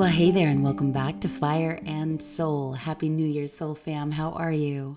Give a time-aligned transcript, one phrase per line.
[0.00, 2.72] well, hey there, and welcome back to Fire and Soul.
[2.72, 4.12] Happy New Year, Soul fam.
[4.12, 4.96] How are you?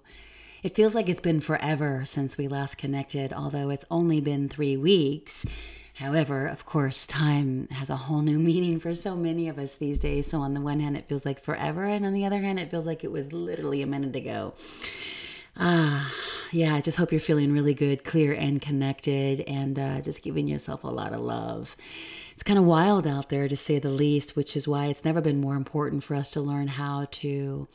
[0.64, 4.78] It feels like it's been forever since we last connected, although it's only been three
[4.78, 5.46] weeks.
[5.96, 10.00] However, of course, time has a whole new meaning for so many of us these
[10.00, 10.28] days.
[10.28, 12.71] So, on the one hand, it feels like forever, and on the other hand, it
[12.71, 14.54] feels like it was literally a minute ago.
[15.57, 16.14] Ah,
[16.54, 20.47] yeah, I just hope you're feeling really good, clear, and connected, and uh, just giving
[20.47, 21.75] yourself a lot of love.
[22.33, 25.21] It's kind of wild out there, to say the least, which is why it's never
[25.21, 27.68] been more important for us to learn how to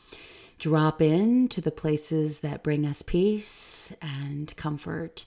[0.57, 5.25] drop in to the places that bring us peace and comfort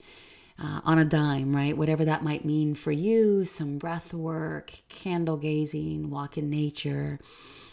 [0.62, 1.76] uh, on a dime, right?
[1.76, 7.18] Whatever that might mean for you some breath work, candle gazing, walk in nature,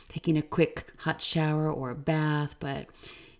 [0.08, 2.88] taking a quick hot shower or a bath, but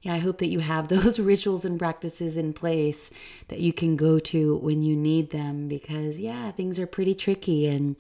[0.02, 3.12] yeah, I hope that you have those rituals and practices in place
[3.48, 7.68] that you can go to when you need them because yeah, things are pretty tricky
[7.68, 7.96] and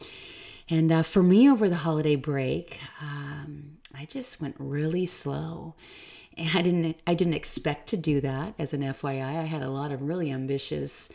[0.69, 5.73] and uh, for me over the holiday break, um, I just went really slow.
[6.37, 9.23] I didn't I didn't expect to do that as an FYI.
[9.23, 11.11] I had a lot of really ambitious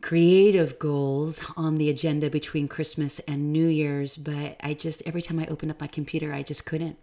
[0.00, 5.38] creative goals on the agenda between Christmas and New Year's, but I just every time
[5.38, 6.96] I opened up my computer, I just couldn't.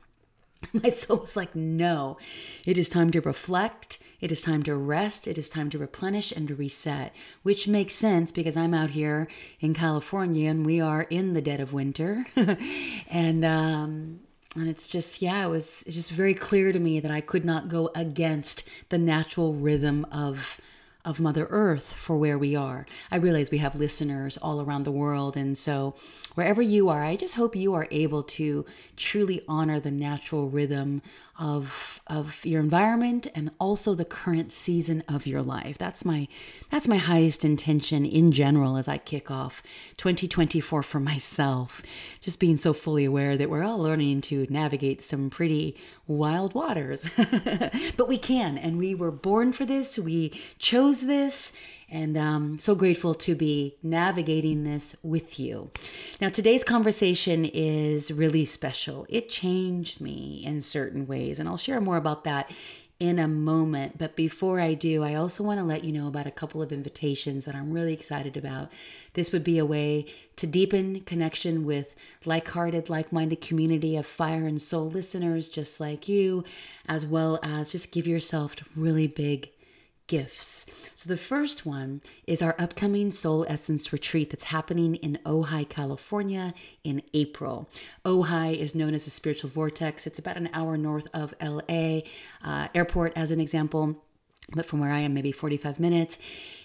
[0.73, 2.17] My soul was like, no,
[2.65, 3.99] it is time to reflect.
[4.19, 5.27] It is time to rest.
[5.27, 9.27] It is time to replenish and to reset, which makes sense because I'm out here
[9.59, 12.25] in California and we are in the dead of winter.
[13.09, 14.21] and, um,
[14.55, 17.67] and it's just, yeah, it was just very clear to me that I could not
[17.67, 20.59] go against the natural rhythm of
[21.07, 22.85] of Mother Earth for where we are.
[23.09, 25.37] I realize we have listeners all around the world.
[25.37, 25.95] And so,
[26.35, 28.65] wherever you are, I just hope you are able to
[28.97, 31.01] truly honor the natural rhythm
[31.39, 35.77] of of your environment and also the current season of your life.
[35.77, 36.27] That's my
[36.71, 39.61] that's my highest intention in general as I kick off
[39.97, 41.83] 2024 for myself.
[42.19, 47.09] Just being so fully aware that we're all learning to navigate some pretty wild waters.
[47.97, 49.99] but we can and we were born for this.
[49.99, 51.53] We chose this
[51.89, 55.71] and um, so grateful to be navigating this with you.
[56.19, 58.86] Now, today's conversation is really special.
[59.09, 62.51] It changed me in certain ways, and I'll share more about that
[62.99, 63.97] in a moment.
[63.97, 66.71] But before I do, I also want to let you know about a couple of
[66.71, 68.71] invitations that I'm really excited about.
[69.13, 70.05] This would be a way
[70.37, 75.79] to deepen connection with like hearted, like minded community of fire and soul listeners just
[75.79, 76.43] like you,
[76.87, 79.51] as well as just give yourself really big
[80.07, 80.91] gifts.
[80.95, 86.53] So, the first one is our upcoming Soul Essence retreat that's happening in Ojai, California
[86.83, 87.69] in April.
[88.05, 91.99] Ojai is known as a spiritual vortex, it's about an hour north of LA
[92.43, 94.01] uh, airport, as an example.
[94.55, 96.17] But from where I am, maybe 45 minutes.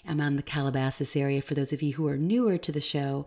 [0.07, 3.27] I'm on the Calabasas area for those of you who are newer to the show.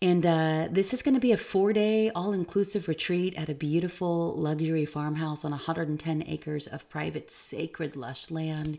[0.00, 3.54] And uh, this is going to be a four day, all inclusive retreat at a
[3.54, 8.78] beautiful luxury farmhouse on 110 acres of private, sacred, lush land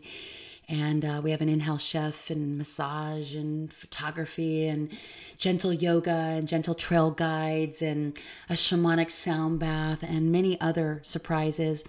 [0.68, 4.90] and uh, we have an in-house chef and massage and photography and
[5.36, 11.84] gentle yoga and gentle trail guides and a shamanic sound bath and many other surprises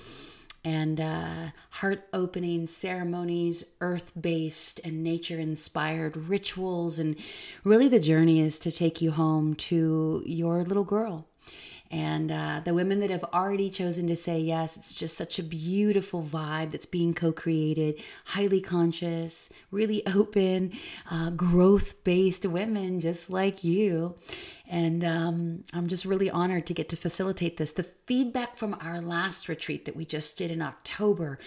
[0.66, 6.98] and uh, heart opening ceremonies, earth based and nature inspired rituals.
[6.98, 7.16] And
[7.64, 11.28] really, the journey is to take you home to your little girl
[11.92, 15.44] and uh, the women that have already chosen to say yes, it's just such a
[15.44, 20.74] beautiful vibe that's being co created, highly conscious, really open,
[21.10, 24.16] uh, growth based women just like you.
[24.68, 27.72] And um, I'm just really honored to get to facilitate this.
[27.72, 31.38] The feedback from our last retreat that we just did in October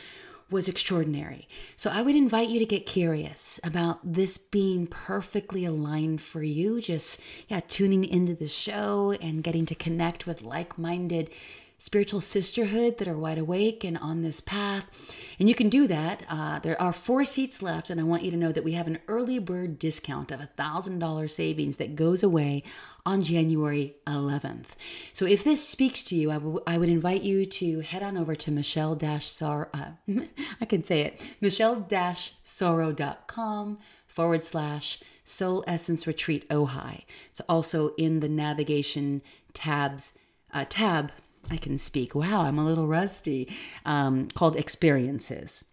[0.50, 1.46] was extraordinary.
[1.76, 6.80] So I would invite you to get curious about this being perfectly aligned for you.
[6.80, 11.30] Just, yeah, tuning into the show and getting to connect with like minded
[11.78, 15.16] spiritual sisterhood that are wide awake and on this path.
[15.38, 16.24] And you can do that.
[16.28, 18.88] Uh, there are four seats left, and I want you to know that we have
[18.88, 22.64] an early bird discount of $1,000 savings that goes away
[23.06, 24.74] on January 11th.
[25.12, 28.18] So if this speaks to you, I, w- I would invite you to head on
[28.18, 29.70] over to Michelle Sar.
[29.72, 29.92] Uh,
[30.60, 31.76] I can say it, Michelle
[32.44, 37.04] Sorro.com forward slash Soul Essence Retreat Ojai.
[37.30, 39.22] It's also in the navigation
[39.52, 40.18] tabs
[40.52, 41.12] uh, tab
[41.50, 42.14] I can speak.
[42.14, 43.50] Wow, I'm a little rusty.
[43.84, 45.64] Um, called Experiences.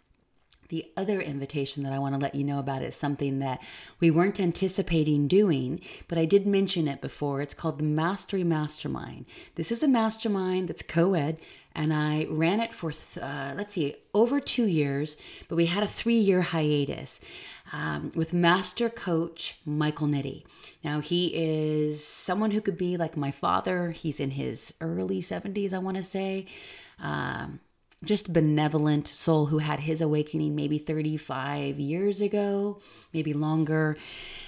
[0.69, 3.61] The other invitation that I want to let you know about is something that
[3.99, 7.39] we weren't anticipating doing, but I did mention it before.
[7.41, 9.25] It's called the Mastery Mastermind.
[9.55, 11.37] This is a mastermind that's co ed,
[11.75, 15.17] and I ran it for, uh, let's see, over two years,
[15.47, 17.21] but we had a three year hiatus
[17.73, 20.45] um, with master coach Michael Nitty.
[20.83, 23.91] Now, he is someone who could be like my father.
[23.91, 26.45] He's in his early 70s, I want to say.
[26.99, 27.59] Um,
[28.03, 32.79] just benevolent soul who had his awakening maybe 35 years ago,
[33.13, 33.97] maybe longer.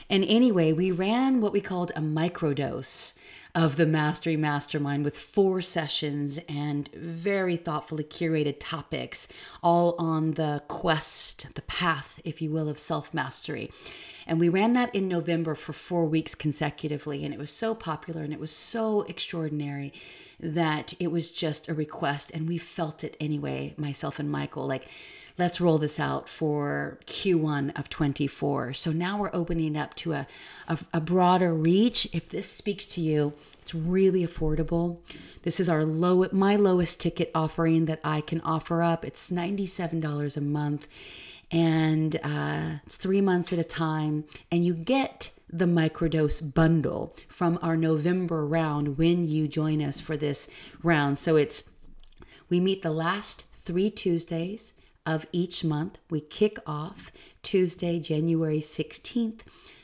[0.10, 3.18] And anyway, we ran what we called a microdose
[3.58, 9.30] of the Mastery Mastermind with four sessions and very thoughtfully curated topics,
[9.64, 13.72] all on the quest, the path, if you will, of self mastery.
[14.28, 18.22] And we ran that in November for four weeks consecutively, and it was so popular
[18.22, 19.92] and it was so extraordinary
[20.40, 24.88] that it was just a request and we felt it anyway myself and michael like
[25.38, 30.28] let's roll this out for q1 of 24 so now we're opening up to a,
[30.68, 32.08] a, a broader reach.
[32.14, 34.98] If this speaks to you it's really affordable.
[35.44, 39.06] This is our low my lowest ticket offering that i can offer up.
[39.06, 40.88] It's $97 a month
[41.52, 44.26] and uh, it's three months at a time.
[44.52, 50.18] And you get the microdose bundle from our November round when you join us for
[50.18, 50.50] this
[50.84, 51.18] round.
[51.18, 51.70] So it's
[52.50, 54.74] we meet the last three Tuesdays
[55.08, 55.98] of each month.
[56.12, 57.12] We kick off
[57.42, 59.40] Tuesday, January 16th.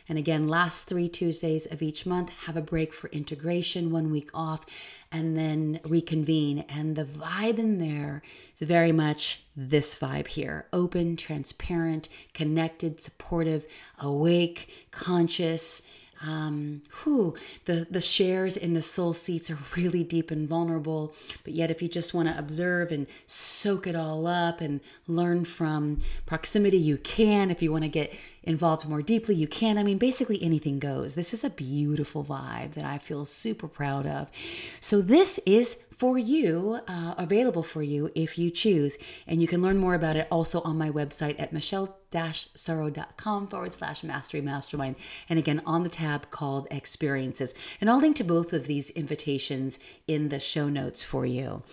[0.10, 4.30] And again, last three Tuesdays of each month, have a break for integration, one week
[4.34, 4.66] off,
[5.14, 6.66] and then reconvene.
[6.68, 8.22] And the vibe in there
[8.60, 13.66] is very much this vibe here open, transparent, connected, supportive,
[14.00, 15.88] awake, conscious
[16.24, 17.36] um, whew,
[17.66, 21.14] the, the shares in the soul seats are really deep and vulnerable.
[21.44, 25.44] But yet, if you just want to observe and soak it all up and learn
[25.44, 27.52] from proximity, you can.
[27.52, 29.78] If you want to get involved more deeply, you can.
[29.78, 31.16] I mean, basically anything goes.
[31.16, 34.32] This is a beautiful vibe that I feel super proud of.
[34.80, 38.98] So, this is for you, uh, available for you if you choose.
[39.28, 43.74] And you can learn more about it also on my website at michelle sorro.com forward
[43.74, 44.96] slash mastery mastermind.
[45.28, 47.56] And again, on the tab called experiences.
[47.82, 51.64] And I'll link to both of these invitations in the show notes for you.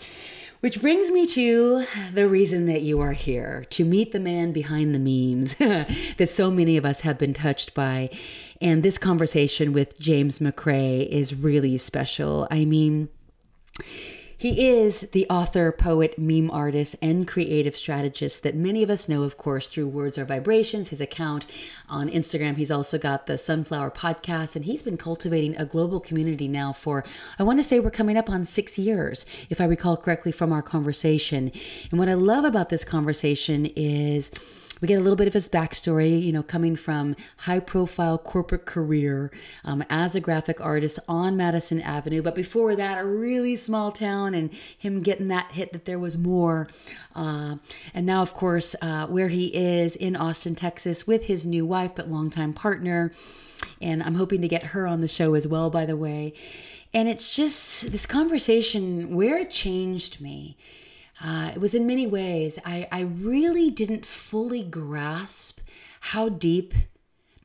[0.61, 4.94] Which brings me to the reason that you are here to meet the man behind
[4.94, 5.55] the memes
[6.16, 8.11] that so many of us have been touched by.
[8.61, 12.46] And this conversation with James McCrae is really special.
[12.50, 13.08] I mean,
[14.40, 19.22] he is the author, poet, meme artist, and creative strategist that many of us know,
[19.22, 21.44] of course, through Words Are Vibrations, his account
[21.90, 22.56] on Instagram.
[22.56, 27.05] He's also got the Sunflower podcast, and he's been cultivating a global community now for,
[27.38, 30.55] I want to say we're coming up on six years, if I recall correctly from
[30.55, 31.52] our conversation.
[31.90, 34.31] And what I love about this conversation is,
[34.81, 38.65] we get a little bit of his backstory, you know, coming from high profile corporate
[38.65, 39.31] career
[39.65, 42.23] um, as a graphic artist on Madison Avenue.
[42.23, 46.17] But before that, a really small town and him getting that hit that there was
[46.17, 46.69] more.
[47.15, 47.56] Uh,
[47.93, 51.94] and now, of course, uh, where he is in Austin, Texas with his new wife,
[51.94, 53.12] but longtime partner.
[53.81, 56.33] And I'm hoping to get her on the show as well, by the way.
[56.93, 60.56] And it's just this conversation where it changed me
[61.22, 65.61] uh, it was in many ways, I, I really didn't fully grasp
[66.00, 66.75] how deep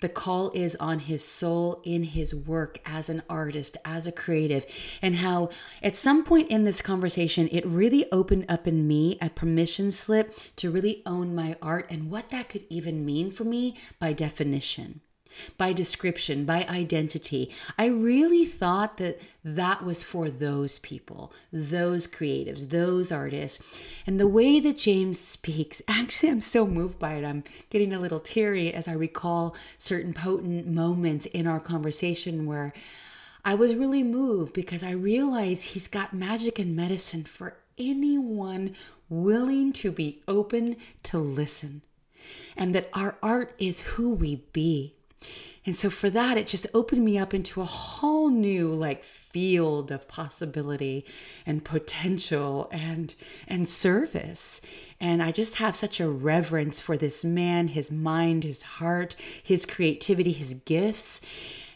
[0.01, 4.65] the call is on his soul in his work as an artist, as a creative,
[5.01, 5.49] and how
[5.81, 10.33] at some point in this conversation, it really opened up in me a permission slip
[10.57, 15.01] to really own my art and what that could even mean for me by definition
[15.57, 17.53] by description, by identity.
[17.77, 23.81] I really thought that that was for those people, those creatives, those artists.
[24.07, 27.25] And the way that James speaks, actually, I'm so moved by it.
[27.25, 32.73] I'm getting a little teary as I recall certain potent moments in our conversation where
[33.43, 38.75] I was really moved because I realized he's got magic and medicine for anyone
[39.07, 41.83] willing to be open to listen.
[42.57, 44.94] And that our art is who we be.
[45.65, 49.91] And so for that, it just opened me up into a whole new like field
[49.91, 51.05] of possibility
[51.45, 53.15] and potential and
[53.47, 54.61] and service.
[54.99, 59.65] And I just have such a reverence for this man, his mind, his heart, his
[59.65, 61.21] creativity, his gifts.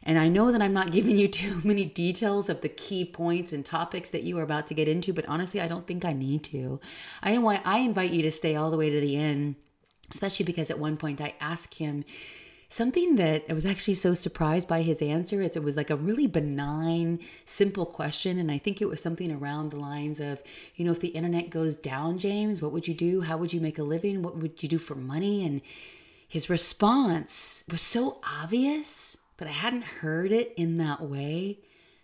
[0.03, 3.51] And I know that I'm not giving you too many details of the key points
[3.51, 6.13] and topics that you are about to get into, but honestly, I don't think I
[6.13, 6.79] need to.
[7.23, 9.55] I I invite you to stay all the way to the end,
[10.11, 12.05] especially because at one point I ask him
[12.69, 16.27] something that I was actually so surprised by his answer it was like a really
[16.27, 18.37] benign, simple question.
[18.37, 20.41] And I think it was something around the lines of,
[20.75, 23.21] you know, if the internet goes down, James, what would you do?
[23.21, 24.21] How would you make a living?
[24.21, 25.45] What would you do for money?
[25.45, 25.61] And
[26.27, 31.59] his response was so obvious, but I hadn't heard it in that way.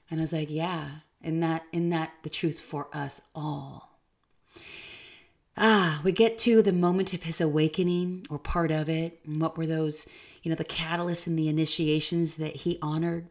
[0.09, 0.89] And I was like, yeah,
[1.21, 3.99] in that, in that, the truth for us all.
[5.57, 9.19] Ah, we get to the moment of his awakening or part of it.
[9.25, 10.07] And what were those,
[10.45, 13.25] you know, the catalysts and the initiations that he honored?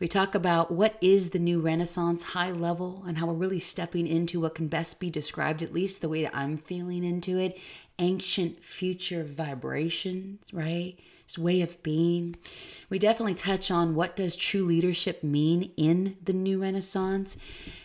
[0.00, 4.06] We talk about what is the new Renaissance high level and how we're really stepping
[4.06, 7.58] into what can best be described, at least the way that I'm feeling into it,
[7.98, 10.96] ancient future vibrations, right?
[11.26, 12.36] This way of being.
[12.88, 17.36] We definitely touch on what does true leadership mean in the new Renaissance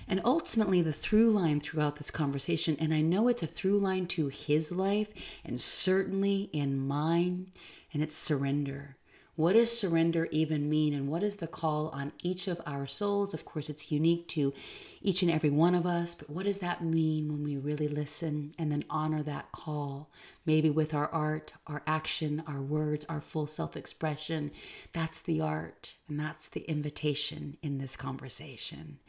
[0.07, 2.77] and ultimately the through line throughout this conversation.
[2.79, 5.09] And I know it's a through line to his life
[5.43, 7.47] and certainly in mine,
[7.93, 8.97] and it's surrender.
[9.35, 10.93] What does surrender even mean?
[10.93, 13.33] And what is the call on each of our souls?
[13.33, 14.53] Of course, it's unique to
[15.01, 18.53] each and every one of us, but what does that mean when we really listen
[18.59, 20.11] and then honor that call?
[20.45, 24.51] Maybe with our art, our action, our words, our full self expression.
[24.91, 28.99] That's the art, and that's the invitation in this conversation.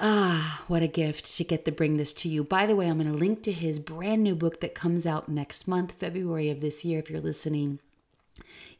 [0.00, 2.44] Ah, what a gift to get to bring this to you.
[2.44, 5.28] By the way, I'm going to link to his brand new book that comes out
[5.28, 7.80] next month, February of this year, if you're listening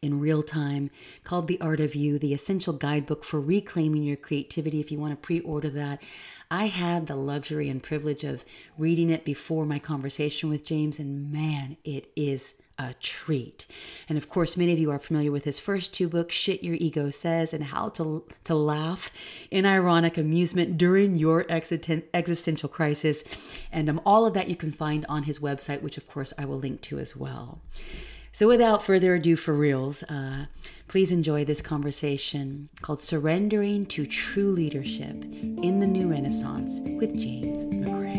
[0.01, 0.91] in real time
[1.25, 4.79] called The Art of You, the essential guidebook for reclaiming your creativity.
[4.79, 6.01] If you want to pre order that,
[6.53, 8.45] I had the luxury and privilege of
[8.77, 13.67] reading it before my conversation with James, and man, it is a treat.
[14.09, 16.77] And of course, many of you are familiar with his first two books, Shit Your
[16.77, 19.13] Ego Says and How to, to Laugh
[19.51, 23.59] in Ironic Amusement During Your Existential Crisis.
[23.73, 26.45] And um, all of that you can find on his website, which of course I
[26.45, 27.61] will link to as well.
[28.31, 30.47] So, without further ado, for reals, uh,
[30.87, 37.67] please enjoy this conversation called Surrendering to True Leadership in the New Renaissance with James
[37.67, 38.18] McCrae.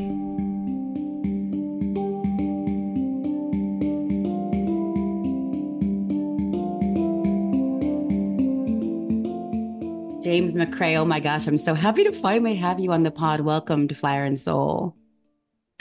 [10.30, 13.42] James McCrae, oh my gosh, I'm so happy to finally have you on the pod.
[13.42, 14.96] Welcome to Fire and Soul.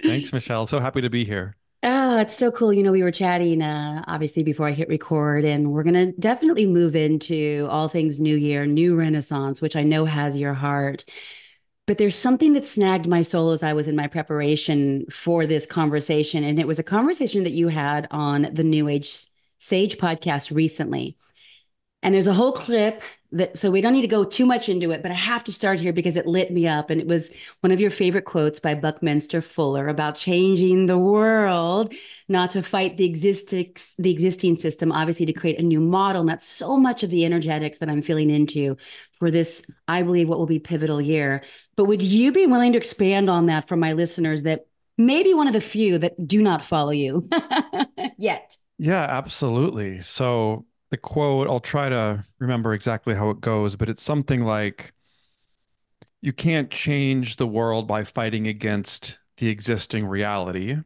[0.03, 0.67] Thanks, Michelle.
[0.67, 1.55] So happy to be here.
[1.83, 2.73] Oh, it's so cool.
[2.73, 6.13] You know, we were chatting uh, obviously before I hit record, and we're going to
[6.19, 11.05] definitely move into all things New Year, New Renaissance, which I know has your heart.
[11.87, 15.67] But there's something that snagged my soul as I was in my preparation for this
[15.67, 16.43] conversation.
[16.43, 19.15] And it was a conversation that you had on the New Age
[19.59, 21.19] Sage podcast recently.
[22.03, 24.91] And there's a whole clip that so we don't need to go too much into
[24.91, 26.89] it, but I have to start here because it lit me up.
[26.89, 27.31] And it was
[27.61, 31.93] one of your favorite quotes by Buckminster Fuller about changing the world,
[32.29, 36.23] not to fight the existing the existing system, obviously to create a new model.
[36.23, 38.77] And that's so much of the energetics that I'm feeling into
[39.13, 41.45] for this, I believe, what will be pivotal year.
[41.77, 44.67] But would you be willing to expand on that for my listeners that
[44.97, 47.29] maybe one of the few that do not follow you
[48.19, 48.57] yet?
[48.79, 50.01] Yeah, absolutely.
[50.01, 54.93] So the quote, I'll try to remember exactly how it goes, but it's something like
[56.21, 60.77] you can't change the world by fighting against the existing reality.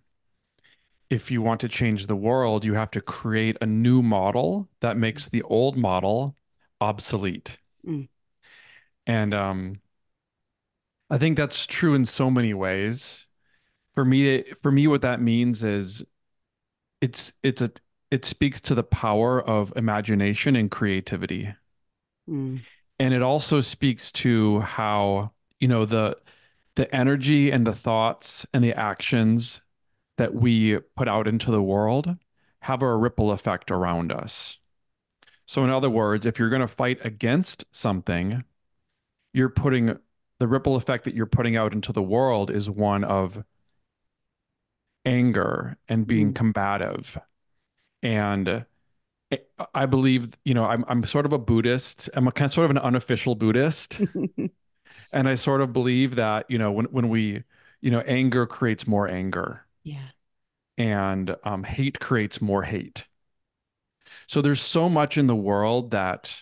[1.08, 4.96] If you want to change the world, you have to create a new model that
[4.96, 6.36] makes the old model
[6.80, 7.58] obsolete.
[7.86, 8.08] Mm.
[9.06, 9.80] And um,
[11.10, 13.26] I think that's true in so many ways.
[13.94, 16.04] For me, for me, what that means is
[17.02, 17.70] it's it's a
[18.12, 21.54] it speaks to the power of imagination and creativity.
[22.28, 22.60] Mm.
[22.98, 26.18] And it also speaks to how, you know, the
[26.74, 29.62] the energy and the thoughts and the actions
[30.18, 32.16] that we put out into the world
[32.60, 34.58] have a ripple effect around us.
[35.46, 38.44] So in other words, if you're going to fight against something,
[39.32, 39.98] you're putting
[40.38, 43.42] the ripple effect that you're putting out into the world is one of
[45.06, 46.34] anger and being mm.
[46.34, 47.18] combative
[48.02, 48.64] and
[49.74, 52.10] I believe, you know, I'm I'm sort of a Buddhist.
[52.14, 54.00] I'm a kind of sort of an unofficial Buddhist,
[55.12, 57.42] and I sort of believe that you know when when we
[57.80, 60.08] you know anger creates more anger, yeah,
[60.76, 63.08] and um, hate creates more hate.
[64.26, 66.36] So there's so much in the world that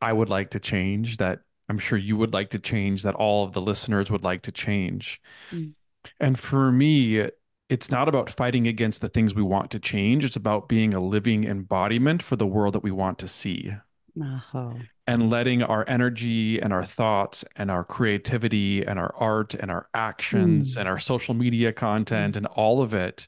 [0.00, 1.18] I would like to change.
[1.18, 3.02] That I'm sure you would like to change.
[3.02, 5.20] That all of the listeners would like to change.
[5.50, 5.74] Mm.
[6.18, 7.28] And for me,
[7.72, 10.26] it's not about fighting against the things we want to change.
[10.26, 13.72] It's about being a living embodiment for the world that we want to see.
[14.20, 14.74] Uh-huh.
[15.06, 19.88] And letting our energy and our thoughts and our creativity and our art and our
[19.94, 20.80] actions mm.
[20.80, 22.36] and our social media content mm.
[22.36, 23.26] and all of it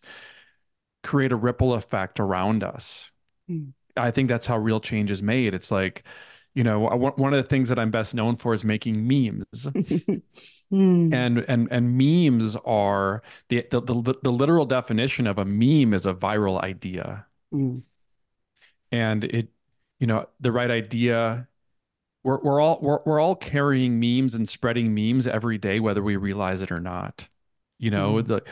[1.02, 3.12] create a ripple effect around us.
[3.50, 3.72] Mm.
[3.96, 5.54] I think that's how real change is made.
[5.54, 6.04] It's like,
[6.54, 9.48] you know, one of the things that I'm best known for is making memes.
[10.72, 11.14] mm.
[11.14, 16.06] And and and memes are the, the the the literal definition of a meme is
[16.06, 17.26] a viral idea.
[17.52, 17.82] Mm.
[18.92, 19.48] And it,
[19.98, 21.48] you know, the right idea
[22.22, 26.14] we're we're all we're, we're all carrying memes and spreading memes every day whether we
[26.16, 27.28] realize it or not.
[27.78, 28.26] You know, mm.
[28.28, 28.42] the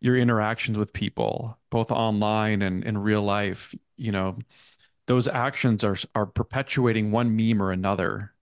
[0.00, 4.38] your interactions with people both online and in real life, you know,
[5.10, 8.32] those actions are are perpetuating one meme or another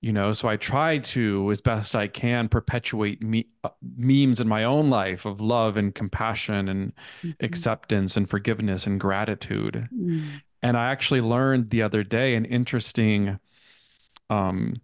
[0.00, 4.48] you know so i try to as best i can perpetuate me, uh, memes in
[4.48, 6.92] my own life of love and compassion and
[7.22, 7.30] mm-hmm.
[7.38, 10.28] acceptance and forgiveness and gratitude mm.
[10.60, 13.38] and i actually learned the other day an interesting
[14.28, 14.74] um,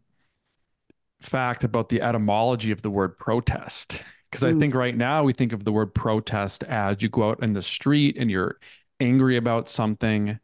[1.21, 4.55] fact about the etymology of the word protest because mm.
[4.55, 7.55] i think right now we think of the word protest as you go out in
[7.55, 8.61] the street and you're
[9.01, 10.39] angry about something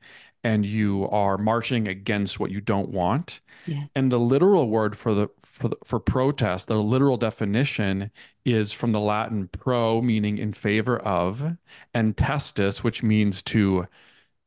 [0.45, 3.41] and you are marching against what you don't want.
[3.67, 3.85] Yeah.
[3.97, 8.11] And the literal word for the for the, for protest, the literal definition
[8.45, 11.57] is from the Latin pro, meaning in favor of,
[11.95, 13.87] and testis, which means to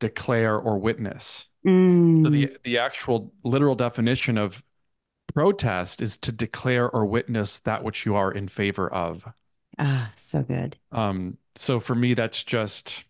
[0.00, 1.48] declare or witness.
[1.66, 2.24] Mm.
[2.24, 4.62] So the the actual literal definition of
[5.34, 9.26] protest is to declare or witness that which you are in favor of.
[9.78, 10.76] Ah, so good.
[10.92, 13.04] Um, so for me, that's just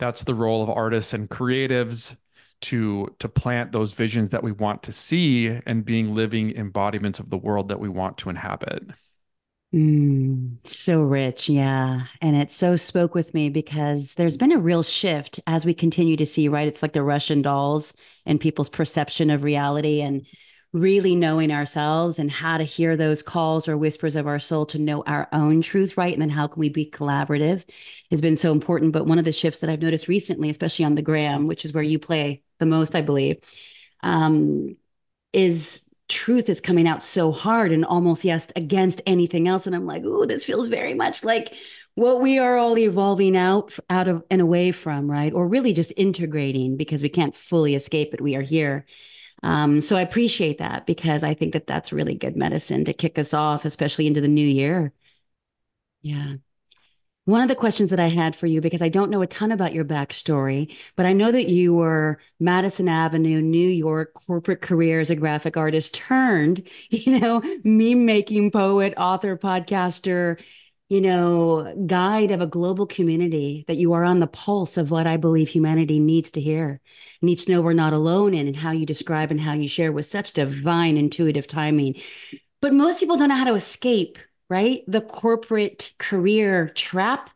[0.00, 2.16] that's the role of artists and creatives
[2.62, 7.30] to to plant those visions that we want to see and being living embodiments of
[7.30, 8.82] the world that we want to inhabit.
[9.74, 11.48] Mm, so rich.
[11.48, 12.06] Yeah.
[12.20, 16.16] And it so spoke with me because there's been a real shift as we continue
[16.16, 16.66] to see right?
[16.66, 17.94] It's like the russian dolls
[18.26, 20.26] and people's perception of reality and
[20.72, 24.78] really knowing ourselves and how to hear those calls or whispers of our soul to
[24.78, 26.12] know our own truth, right?
[26.12, 27.64] And then how can we be collaborative
[28.10, 28.92] has been so important.
[28.92, 31.72] But one of the shifts that I've noticed recently, especially on the gram, which is
[31.72, 33.38] where you play the most, I believe,
[34.02, 34.76] um,
[35.32, 39.66] is truth is coming out so hard and almost yes against anything else.
[39.66, 41.52] And I'm like, oh, this feels very much like
[41.94, 45.32] what we are all evolving out out of and away from, right?
[45.32, 48.20] Or really just integrating because we can't fully escape it.
[48.20, 48.86] We are here
[49.42, 53.18] um, so I appreciate that because I think that that's really good medicine to kick
[53.18, 54.92] us off, especially into the new year.
[56.02, 56.34] Yeah.
[57.26, 59.52] One of the questions that I had for you, because I don't know a ton
[59.52, 65.00] about your backstory, but I know that you were Madison Avenue, New York corporate career
[65.00, 70.40] as a graphic artist turned, you know, meme making poet, author, podcaster,
[70.90, 75.06] you know, guide of a global community, that you are on the pulse of what
[75.06, 76.80] I believe humanity needs to hear,
[77.22, 79.92] needs to know we're not alone in, and how you describe and how you share
[79.92, 82.02] with such divine, intuitive timing.
[82.60, 84.18] But most people don't know how to escape,
[84.50, 84.82] right?
[84.88, 87.30] The corporate career trap.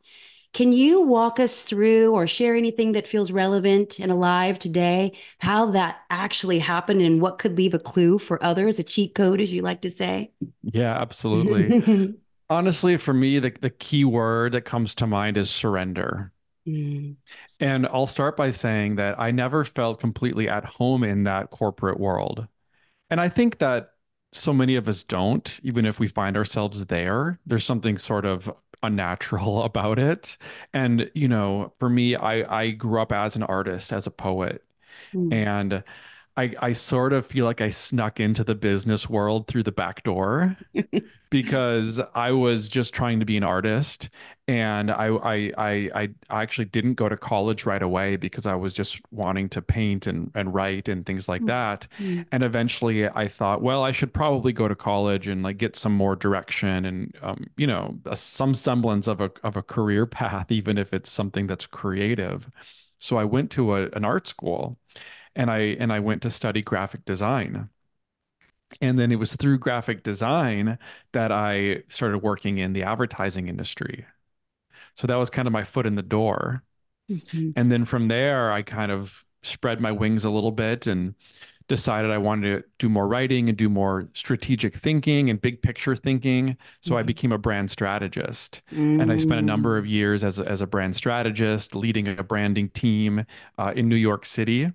[0.52, 5.72] Can you walk us through or share anything that feels relevant and alive today, how
[5.72, 9.52] that actually happened and what could leave a clue for others, a cheat code, as
[9.52, 10.32] you like to say?
[10.62, 12.14] Yeah, absolutely.
[12.54, 16.32] Honestly, for me, the, the key word that comes to mind is surrender.
[16.68, 17.16] Mm.
[17.58, 21.98] And I'll start by saying that I never felt completely at home in that corporate
[21.98, 22.46] world.
[23.10, 23.90] And I think that
[24.32, 27.40] so many of us don't, even if we find ourselves there.
[27.44, 28.48] There's something sort of
[28.84, 30.38] unnatural about it.
[30.72, 34.62] And, you know, for me, I, I grew up as an artist, as a poet.
[35.12, 35.32] Mm.
[35.32, 35.84] And
[36.36, 40.02] I, I sort of feel like I snuck into the business world through the back
[40.02, 40.56] door
[41.30, 44.10] because I was just trying to be an artist.
[44.48, 48.72] And I, I, I, I actually didn't go to college right away because I was
[48.72, 51.86] just wanting to paint and, and write and things like that.
[51.98, 52.22] Mm-hmm.
[52.32, 55.92] And eventually I thought, well, I should probably go to college and like get some
[55.92, 60.50] more direction and, um, you know, a, some semblance of a, of a career path,
[60.50, 62.50] even if it's something that's creative.
[62.98, 64.78] So I went to a, an art school
[65.36, 67.68] and I and I went to study graphic design.
[68.80, 70.78] And then it was through graphic design
[71.12, 74.04] that I started working in the advertising industry.
[74.96, 76.64] So that was kind of my foot in the door.
[77.10, 77.50] Mm-hmm.
[77.56, 81.14] And then from there, I kind of spread my wings a little bit and
[81.68, 85.96] decided I wanted to do more writing and do more strategic thinking and big picture
[85.96, 86.56] thinking.
[86.80, 86.98] So mm-hmm.
[86.98, 88.62] I became a brand strategist.
[88.72, 89.00] Mm-hmm.
[89.00, 92.22] And I spent a number of years as a, as a brand strategist, leading a
[92.22, 93.24] branding team
[93.58, 94.72] uh, in New York City.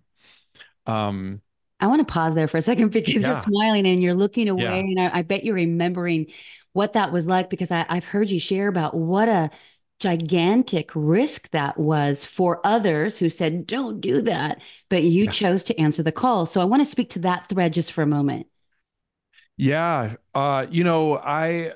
[0.89, 1.41] Um,
[1.80, 3.28] I want to pause there for a second because yeah.
[3.28, 4.75] you're smiling and you're looking away, yeah.
[4.75, 6.28] and I, I, bet you're remembering
[6.73, 9.49] what that was like because I, I've heard you share about what a
[9.99, 14.62] gigantic risk that was for others who said, don't do that.
[14.89, 15.32] But you yeah.
[15.32, 16.45] chose to answer the call.
[16.45, 18.47] So I want to speak to that thread just for a moment.
[19.58, 20.15] Yeah.
[20.34, 21.73] Uh, you know, I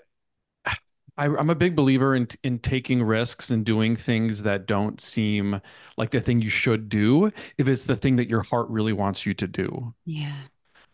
[1.18, 5.62] I, I'm a big believer in in taking risks and doing things that don't seem
[5.98, 9.26] like the thing you should do if it's the thing that your heart really wants
[9.26, 9.94] you to do.
[10.06, 10.48] Yeah.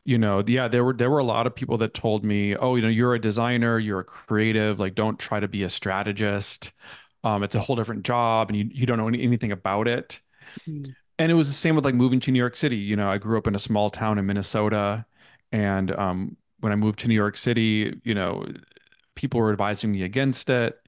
[0.06, 2.76] You know, yeah, there were there were a lot of people that told me, "Oh,
[2.76, 6.72] you know, you're a designer, you're a creative, like don't try to be a strategist.
[7.24, 10.22] Um, it's a whole different job and you you don't know any, anything about it."
[10.68, 12.78] Mm, And it was the same with like moving to New York City.
[12.78, 15.06] You know, I grew up in a small town in Minnesota
[15.52, 18.46] and um when I moved to New York City, you know,
[19.20, 20.80] people were advising me against it.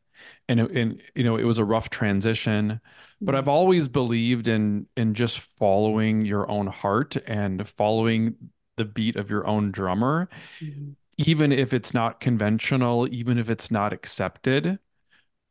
[0.50, 2.82] And and you know it was a rough transition.
[3.26, 8.36] But I've mm, always believed in in just following your own heart and following
[8.78, 10.30] the beat of your own drummer.
[10.62, 14.80] Mm, even if it's not conventional even if it's not accepted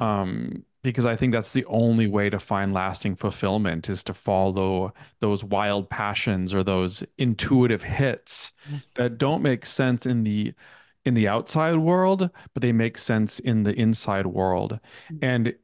[0.00, 4.94] um because I think that's the only way to find lasting fulfillment is to follow
[5.20, 8.96] those wild passions or those intuitive hits Yes.
[8.96, 10.54] that don't make sense in the
[11.04, 14.80] in the outside world, but they make sense in the inside world.
[15.10, 15.54] Mm, And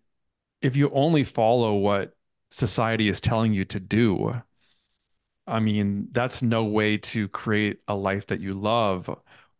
[0.63, 2.17] if you only follow what
[2.51, 4.43] society is telling you to do,
[5.47, 9.09] I mean, that's no way to create a life that you love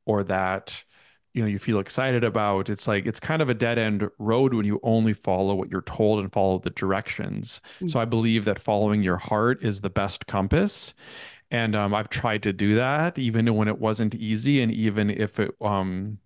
[0.05, 0.85] or that,
[1.33, 2.69] you know, you feel excited about.
[2.69, 5.83] It's like it's kind of a dead end road when you only follow what you're
[5.83, 7.61] told and follow the directions.
[7.81, 10.93] mm, So I believe that following your heart is the best compass.
[11.51, 15.39] And um, I've tried to do that even when it wasn't easy, and even if
[15.41, 16.19] it um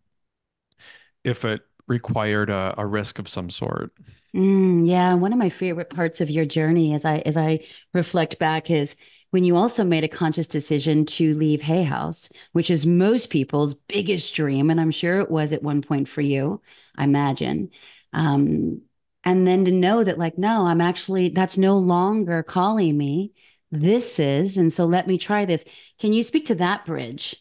[1.25, 3.93] if it required a, a risk of some sort.
[4.35, 7.61] Mm, yeah, one of my favorite parts of your journey as I as I
[7.93, 8.95] reflect back is
[9.31, 13.75] when you also made a conscious decision to leave Hay House, which is most people's
[13.75, 16.63] biggest dream, and I'm sure it was at one point for you,
[16.97, 17.71] I imagine.
[18.13, 18.83] Um,
[19.25, 23.33] and then to know that, like, no, I'm actually that's no longer calling me.
[23.73, 25.65] This is, and so let me try this.
[25.99, 27.37] Can you speak to that bridge?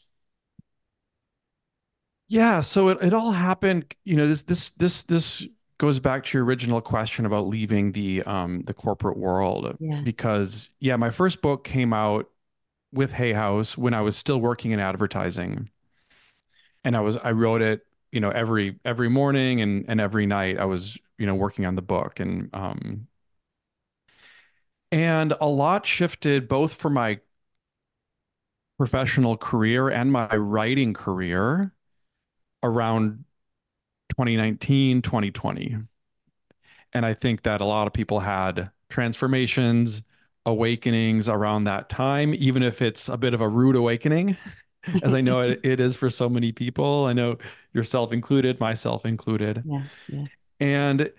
[2.27, 5.47] Yeah, so it, it all happened, you know, this this this this
[5.79, 10.03] goes back to your original question about leaving the um the corporate world Yeah.
[10.03, 12.29] because yeah, my first book came out
[12.93, 15.69] with Hay House when I was still working in advertising
[16.83, 20.57] and I was I wrote it, you know, every every morning and and every night
[20.57, 23.07] I was, you know, working on the book and um
[24.91, 27.19] and a lot shifted both for my
[28.77, 31.73] professional career and my writing career
[32.63, 33.25] around
[34.09, 35.77] 2019, 2020.
[36.93, 40.01] And I think that a lot of people had transformations,
[40.45, 44.37] awakenings around that time, even if it's a bit of a rude awakening,
[45.03, 47.05] as I know it, it is for so many people.
[47.05, 47.37] I know
[47.73, 49.63] yourself included, myself included.
[49.65, 49.83] Yeah.
[50.07, 50.25] Yeah.
[50.59, 51.11] And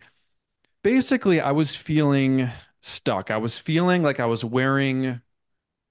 [0.83, 2.51] basically, I was feeling
[2.83, 3.31] stuck.
[3.31, 5.21] I was feeling like I was wearing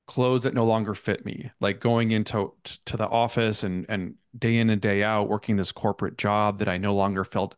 [0.08, 2.54] clothes that no longer fit me, like going into
[2.86, 6.70] to the office and and day in and day out working this corporate job that
[6.70, 7.56] I no longer felt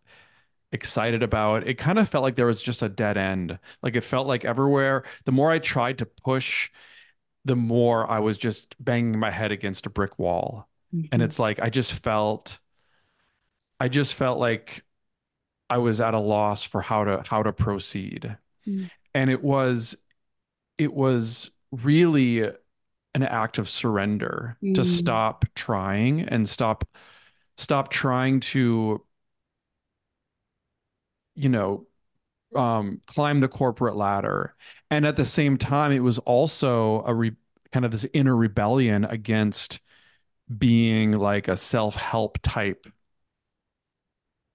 [0.74, 1.68] excited about.
[1.68, 3.60] It kind of felt like there was just a dead end.
[3.84, 6.70] Like it felt like everywhere, the more I tried to push,
[7.46, 10.70] the more I was just banging my head against a brick wall.
[11.12, 11.24] And Mhm.
[11.24, 12.60] it's like I just felt
[13.80, 14.84] I just felt like
[15.70, 18.38] I was at a loss for how to how to proceed.
[18.68, 19.98] Mm, And it was
[20.78, 22.42] it was really
[23.14, 26.86] an act of surrender to mm, stop trying and stop
[27.58, 29.04] stop trying to,
[31.36, 31.88] you know,
[32.56, 34.56] um, climb the corporate ladder.
[34.90, 37.34] And at the same time, it was also a re
[37.72, 39.80] kind of this inner rebellion against
[40.58, 42.88] being like a self-help type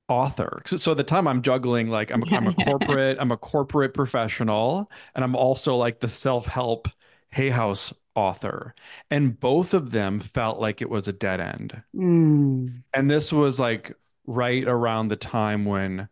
[0.08, 0.62] author.
[0.66, 4.90] So, at the time I'm juggling like I'm I'm a corporate, I'm a corporate professional,
[5.14, 6.88] and I'm also like the self-help
[7.30, 8.74] Hay House author.
[9.10, 11.82] And both of them felt like it was a dead end.
[11.94, 13.92] Mm, And this was like
[14.26, 16.08] right around the time when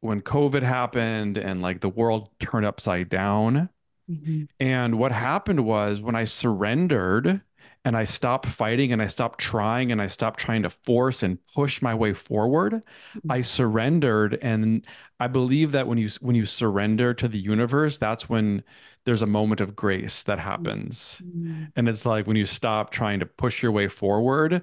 [0.00, 3.70] when COVID happened and like the world turned upside down.
[4.08, 7.42] mhm, And what happened was when I surrendered
[7.86, 11.38] and I stopped fighting and I stopped trying and I stopped trying to force and
[11.54, 12.82] push my way forward,
[13.14, 14.38] mm, I surrendered.
[14.42, 14.86] And
[15.20, 18.64] I believe that when you when you surrender to the universe, that's when
[19.06, 21.22] there's a moment of grace that happens.
[21.22, 24.62] mm, And it's like when you stop trying to push your way forward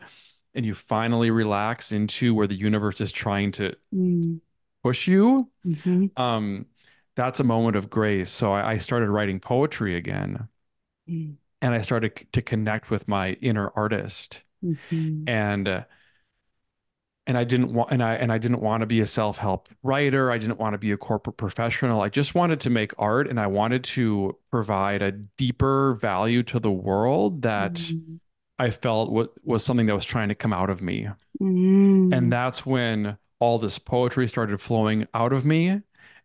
[0.55, 4.39] and you finally relax into where the universe is trying to mm,
[4.83, 6.67] push you, mhm, um,
[7.15, 8.31] that's a moment of grace.
[8.31, 10.49] So I, I started writing poetry again,
[11.07, 15.85] mm, and I started c- to connect with my inner artist, mhm, and uh,
[17.25, 20.29] and I didn't want and I and I didn't want to be a self-help writer.
[20.31, 22.01] I didn't want to be a corporate professional.
[22.01, 26.59] I just wanted to make art, and I wanted to provide a deeper value to
[26.59, 28.19] the world that mm,
[28.59, 31.09] I felt was was something that was trying to come out of me.
[32.11, 35.81] And mm, that's when all this poetry started flowing out of me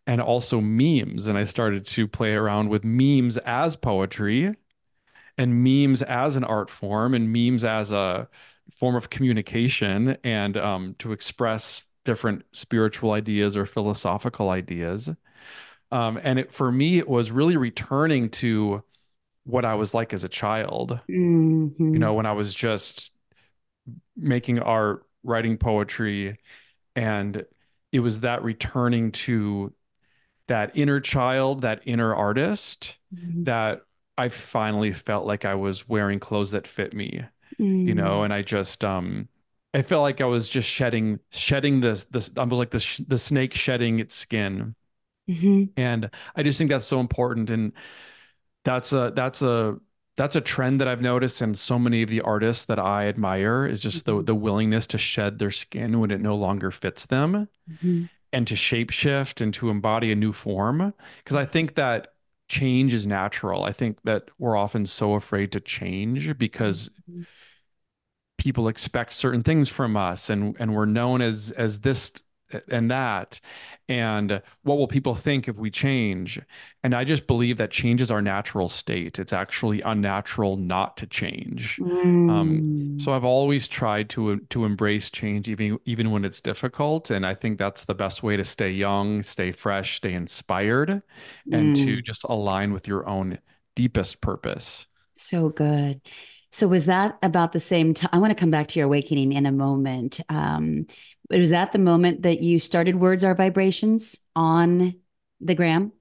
[0.07, 1.27] and also memes.
[1.27, 4.55] And I started to play around with memes as poetry
[5.39, 8.27] and memes as an art form and memes as a
[8.71, 15.09] form of communication and um, to express different spiritual ideas or philosophical ideas.
[15.91, 18.83] Um, and it, for me, it was really returning to
[19.45, 20.99] what I was like as a child.
[21.09, 21.93] Mm-hmm.
[21.93, 23.13] You know, when I was just
[24.17, 26.37] making art, writing poetry,
[26.97, 27.45] and
[27.93, 29.73] it was that returning to
[30.47, 33.45] that inner child, that inner artist Mm-hmm.
[33.45, 33.81] that
[34.19, 37.25] I finally felt like I was wearing clothes that fit me,
[37.85, 38.23] you know, Mm-hmm.
[38.23, 39.29] and I just um
[39.73, 43.17] I felt like I was just shedding shedding this this I was like the the
[43.17, 44.75] snake shedding its skin.
[45.27, 45.71] Mm-hmm.
[45.77, 47.71] And I just think that's so important and
[48.65, 49.79] that's a that's a
[50.17, 53.65] that's a trend that I've noticed in so many of the artists that I admire
[53.67, 54.23] is just the Mhm.
[54.23, 58.05] the willingness to shed their skin when it no longer fits them Mm-hmm.
[58.33, 60.93] and to shapeshift and to embody a new form.
[61.23, 62.13] Because I think that
[62.49, 63.63] change is natural.
[63.63, 67.21] I think that we're often so afraid to change because mm-hmm.
[68.37, 72.11] people expect certain things from us and and we're known as as this
[72.71, 73.39] and that
[73.87, 76.39] and what will people think if we change
[76.83, 81.05] and i just believe that change is our natural state it's actually unnatural not to
[81.07, 81.81] change
[82.27, 82.97] um Mm.
[82.97, 87.33] so i've always tried to to embrace change even even when it's difficult and i
[87.33, 91.01] think that's the best way to stay young stay fresh stay inspired
[91.51, 92.01] and to Mm.
[92.01, 93.39] just align with your own
[93.75, 94.85] deepest purpose
[95.15, 96.01] So good.
[96.51, 98.09] So was that about the same time?
[98.11, 100.19] I want to come back to your awakening in a moment.
[100.29, 100.87] Um,
[101.29, 104.95] but was that the moment that you started Words Are Vibrations on
[105.39, 105.91] the gram?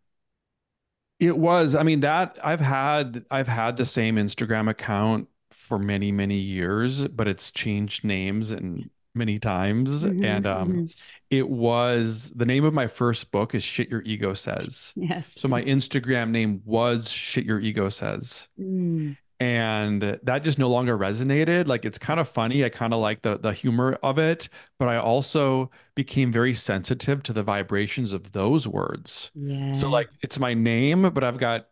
[1.21, 1.75] It was.
[1.75, 7.07] I mean, that I've had I've had the same Instagram account for many, many years,
[7.09, 10.05] but it's changed names and many times.
[10.05, 10.95] Mhm, And um mhm.
[11.31, 14.95] it was the name of my first book is Shit Your Ego Says.
[14.95, 15.35] Yes.
[15.35, 18.49] So my Instagram name was Shit Your Ego Says.
[18.59, 19.17] Mm.
[19.41, 21.69] And that just no longer resonated.
[21.69, 22.65] Like it's kind of funny.
[22.65, 24.49] I kind of like the the humor of it,
[24.79, 29.31] but I also became very sensitive to the vibrations of those words.
[29.73, 31.69] So like it's my name, but I've got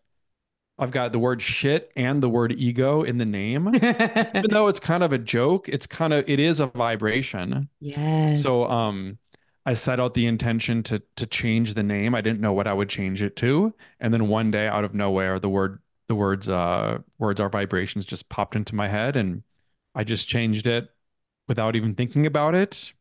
[0.79, 3.69] I've got the word shit and the word ego in the name.
[4.35, 7.69] Even though it's kind of a joke, it's kind of it is a vibration.
[7.81, 8.43] Yes.
[8.43, 9.19] So um
[9.67, 12.15] I set out the intention to to change the name.
[12.15, 13.75] I didn't know what I would change it to.
[14.01, 18.05] And then one day out of nowhere, the word the words uh words are vibrations
[18.07, 19.43] just popped into my head and
[19.95, 20.89] I just changed it
[21.49, 22.93] without even thinking about it.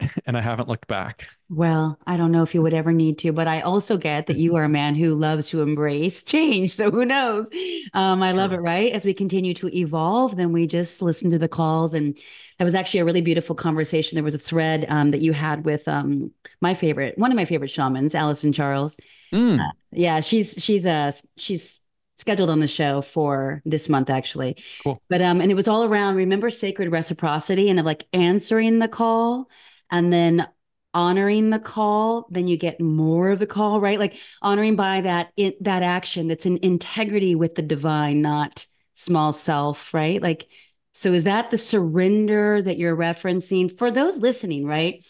[0.26, 1.28] And I haven't looked back.
[1.50, 4.36] Well, I don't know if you would ever need to, but I also get that
[4.36, 6.72] you are a man who loves to embrace change.
[6.72, 7.48] So who knows?
[7.94, 8.92] Um, I love it, right?
[8.92, 11.94] As we continue to evolve, then we just listen to the calls.
[11.94, 12.18] And
[12.58, 14.16] that was actually a really beautiful conversation.
[14.16, 17.46] There was a thread um, that you had with um, my favorite, one of my
[17.46, 18.98] favorite shamans, Allison Charles.
[18.98, 21.82] Uh, Mm, yeah, she's she's a she's
[22.18, 24.56] scheduled on the show for this month actually.
[24.82, 25.00] cool.
[25.08, 28.88] But um and it was all around remember sacred reciprocity and of like answering the
[28.88, 29.48] call
[29.90, 30.46] and then
[30.94, 33.98] honoring the call, then you get more of the call, right?
[33.98, 39.32] Like honoring by that in that action that's in integrity with the divine, not small
[39.32, 40.20] self, right?
[40.20, 40.48] Like
[40.92, 45.04] so is that the surrender that you're referencing for those listening, right?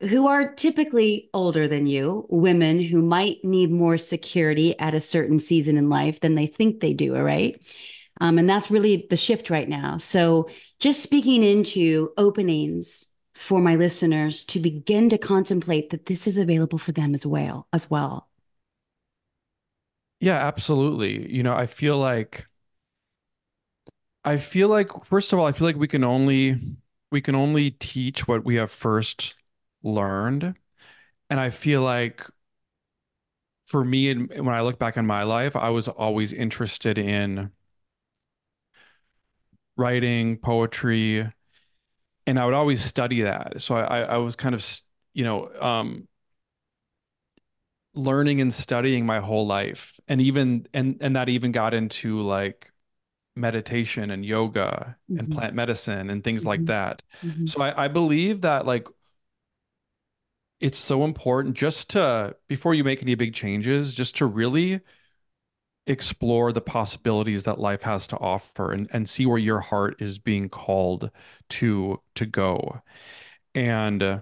[0.00, 5.40] Who are typically older than you, women who might need more security at a certain
[5.40, 7.60] season in life than they think they do, all right?
[8.20, 9.96] Um, and that's really the shift right now.
[9.96, 16.38] So, just speaking into openings for my listeners to begin to contemplate that this is
[16.38, 18.28] available for them as well, as well.
[20.20, 21.32] Yeah, absolutely.
[21.32, 22.46] You know, I feel like
[24.24, 26.58] I feel like first of all, I feel like we can only
[27.10, 29.34] we can only teach what we have first
[29.82, 30.54] learned.
[31.30, 32.26] And I feel like
[33.66, 37.50] for me and when I look back on my life, I was always interested in
[39.76, 41.30] writing, poetry,
[42.26, 43.60] and I would always study that.
[43.62, 44.66] So I I was kind of,
[45.14, 46.08] you know, um
[47.94, 49.98] learning and studying my whole life.
[50.08, 52.70] And even and and that even got into like
[53.36, 57.02] meditation and yoga and Mhm, plant medicine and things like mhm, that.
[57.22, 57.46] mhm.
[57.46, 58.88] So I, I believe that like
[60.60, 64.80] it's so important just to before you make any big changes, just to really
[65.86, 70.18] explore the possibilities that life has to offer and, and see where your heart is
[70.18, 71.10] being called
[71.48, 72.82] to to go.
[73.54, 74.20] And uh,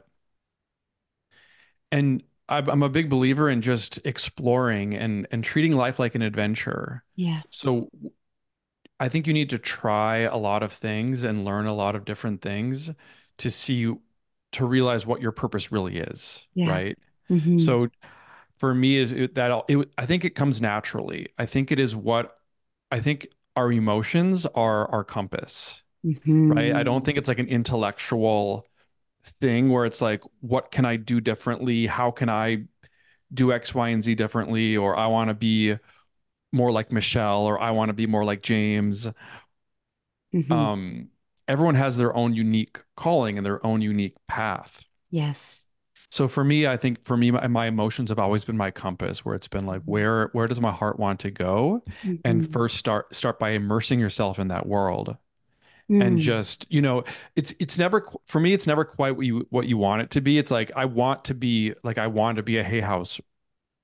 [1.91, 6.23] and I'm I'm a big believer in just exploring and and treating life like an
[6.23, 7.03] adventure.
[7.17, 7.43] Yeah.
[7.51, 7.89] So
[8.99, 12.05] I think you need to try a lot of things and learn a lot of
[12.05, 12.91] different things
[13.39, 13.95] to see
[14.57, 16.79] to realize what your purpose really is, Yeah.
[16.79, 16.99] right?
[17.31, 17.89] hmm So
[18.59, 21.29] for me, it, it- that it, I think it comes naturally.
[21.39, 22.39] I think it is what
[22.93, 25.83] I think our emotions are our compass,
[26.49, 26.75] right?
[26.75, 28.69] I don't think it's like an intellectual
[29.41, 31.87] thing where it's like, what can I do differently?
[31.87, 32.65] How can I
[33.35, 34.77] do X, Y, and Z differently?
[34.77, 35.77] Or I want to be
[36.53, 39.09] more like Michelle, or I want to be more like James.
[40.33, 41.11] hmm Um,
[41.49, 44.85] everyone has their own unique calling and their own unique path.
[45.11, 45.69] Yes.
[46.11, 49.25] So for me, I think for me, my, my emotions have always been my compass,
[49.25, 51.83] where it's been like, where where does my heart want to go?
[52.25, 55.17] And hmm first start start by immersing yourself in that world
[56.01, 56.21] and Mm.
[56.21, 57.05] just, you know,
[57.37, 60.23] it's it's never for me, it's never quite what you what you want it to
[60.23, 60.39] be.
[60.39, 63.21] It's like I want to be like I want to be a Hay House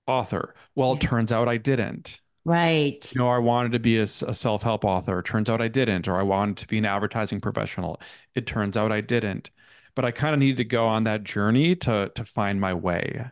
[0.07, 0.55] author.
[0.77, 2.21] Well, it turns out I didn't.
[2.45, 3.13] Right.
[3.15, 5.19] You know, I wanted to be a self-help author.
[5.19, 6.09] It turns out I didn't.
[6.09, 8.01] Or I wanted to be an advertising professional.
[8.35, 9.51] It turns out I didn't.
[9.95, 13.27] But I kind of needed to go on that journey to to find my way.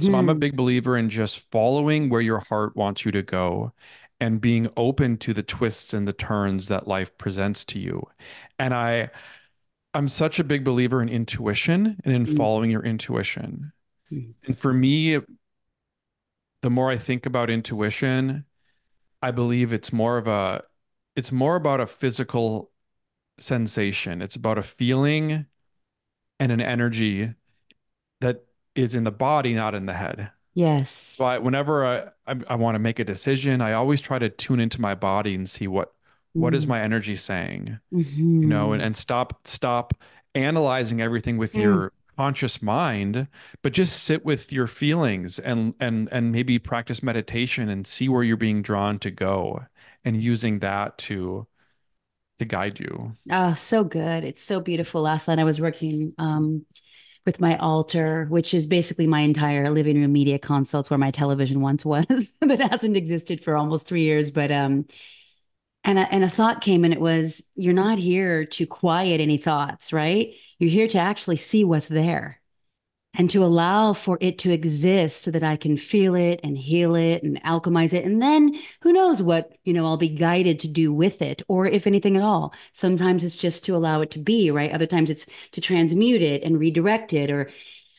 [0.00, 3.22] So I'm a hmm big believer in just following where your heart wants you to
[3.22, 3.72] go
[4.20, 8.04] and being open to the twists and the turns that life presents to you.
[8.58, 9.10] And I
[9.94, 13.72] I'm such a big believer in intuition and in following your intuition.
[14.10, 15.20] hmm And for me,
[16.62, 18.44] the more I think about intuition,
[19.22, 20.64] I believe it's more of a
[21.16, 22.70] it's more about a physical
[23.38, 24.22] sensation.
[24.22, 25.46] It's about a feeling
[26.40, 27.34] and an energy
[28.20, 28.44] that
[28.74, 30.30] is in the body, not in the head.
[30.54, 31.16] Yes.
[31.18, 34.60] But whenever I, I, I want to make a decision, I always try to tune
[34.60, 35.92] into my body and see what
[36.38, 36.70] what is Mm.
[36.70, 37.78] my energy saying,
[38.40, 39.94] you know, and, hmm and stop stop
[40.34, 41.62] analyzing everything with Mm.
[41.62, 43.28] your conscious mind,
[43.62, 48.22] but just sit with your feelings and and and maybe practice meditation and see where
[48.22, 49.64] you're being drawn to go
[50.04, 51.46] and using that to
[52.38, 53.12] to guide you.
[53.30, 54.24] Oh, so good.
[54.24, 55.02] It's so beautiful.
[55.02, 56.64] Last night I was working um,
[57.24, 60.80] with my altar, which is basically my entire living room media console.
[60.80, 64.30] It's where my television once was, that hasn't existed for almost three years.
[64.30, 64.86] But um,
[65.84, 69.36] and a, and a thought came, and it was, you're not here to quiet any
[69.36, 70.34] thoughts, right?
[70.62, 72.40] You're here to actually see what's there.
[73.14, 76.94] and to allow for it to exist so that I can feel it and heal
[76.96, 78.04] it and alchemize it.
[78.06, 81.66] And then who knows what, you know, I'll be guided to do with it or
[81.66, 82.54] if anything at all.
[82.72, 84.72] Sometimes it's just to allow it to be, right?
[84.72, 87.50] Other times it's to transmute it and redirect it or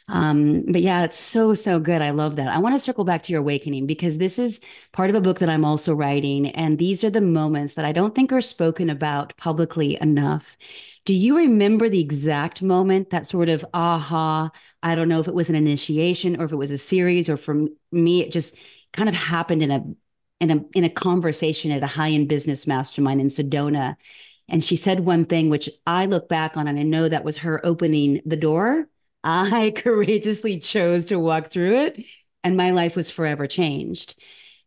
[0.10, 3.24] um but yeah it's so so good i love that i want to circle back
[3.24, 4.60] to your awakening because this is
[4.92, 7.92] part of a book that i'm also writing and these are the moments that i
[7.94, 10.58] don't think are spoken about publicly enough
[11.06, 14.52] do you remember the exact moment that sort of aha
[14.84, 17.38] I don't know if it was an initiation or if it was a series, or
[17.38, 18.58] for me, it just
[18.92, 19.84] kind of happened in a
[20.42, 23.96] in a in a conversation at a high end business mastermind in Sedona.
[24.50, 27.38] And she said one thing which I look back on and I know that was
[27.38, 28.90] her opening the door.
[29.24, 32.06] I courageously chose to walk through it,
[32.44, 34.16] and my life was forever changed.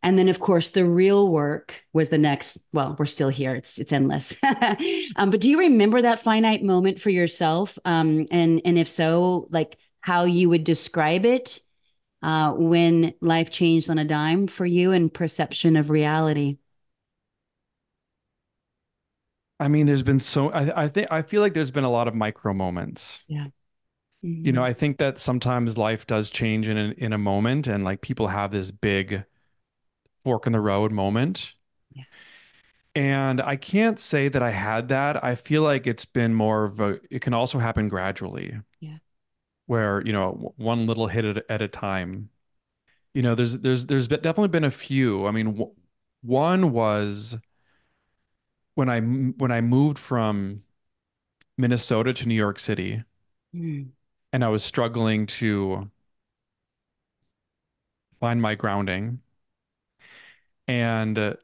[0.06, 2.60] And then, of course, the real work was the next.
[2.72, 4.38] Well, we're still here; it's it's endless.
[5.16, 7.78] um, but do you remember that finite moment for yourself?
[7.84, 11.60] Um, and and if so, like how you would describe it
[12.22, 16.58] uh, when life changed on a dime for you and perception of reality.
[19.58, 22.08] I mean, there's been so I, I think I feel like there's been a lot
[22.08, 23.24] of micro moments.
[23.28, 23.48] Yeah.
[24.42, 24.64] You know, Mhm.
[24.64, 28.28] I think that sometimes life does change in a, in a moment, and like people
[28.28, 29.24] have this big
[30.26, 31.54] fork in the road moment.
[31.92, 32.04] Yeah.
[32.94, 35.22] And I can't say that I had that.
[35.22, 38.98] I feel like it's been more of a, it can also happen gradually, Yeah.
[39.66, 42.30] where, you know, one little hit at, at a time.
[43.14, 45.26] You know, there's there's there's been, definitely been a few.
[45.26, 45.72] I mean, w
[46.22, 47.36] one was
[48.74, 50.62] when I, when I moved from
[51.58, 53.04] Minnesota to New York City,
[53.54, 53.92] Mm.
[54.32, 55.90] and I was struggling to
[58.20, 59.20] find my grounding,
[60.68, 61.34] and uh,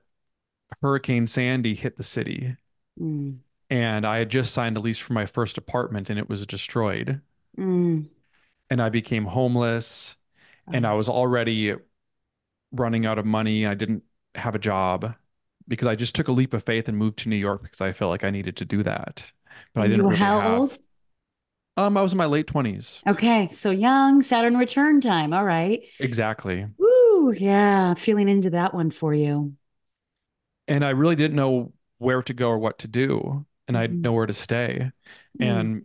[0.83, 2.57] Hurricane Sandy hit the city,
[2.99, 3.43] Mm.
[3.71, 7.21] and I had just signed a lease for my first apartment, and it was destroyed,
[7.59, 8.09] Mm.
[8.71, 10.17] and I became homeless,
[10.73, 10.97] and I Oh.
[10.97, 11.75] was already
[12.73, 13.67] running out of money.
[13.67, 14.05] I didn't
[14.35, 15.15] have a job
[15.69, 17.93] because I just took a leap of faith and moved to New York because I
[17.93, 19.25] felt like I needed to do that,
[19.75, 20.53] but I you didn't really how have.
[20.61, 20.79] old?
[21.77, 23.03] Um, I was in my late 20s.
[23.07, 25.33] Okay, so young, Saturn return time.
[25.33, 25.83] All right.
[25.99, 26.67] Exactly.
[27.31, 29.57] Yeah, feeling into that one for you.
[30.69, 34.01] And I really didn't know where to go or what to do, and I didn't
[34.01, 34.03] Mhm.
[34.03, 34.91] know where to stay.
[35.39, 35.47] Mm.
[35.47, 35.85] And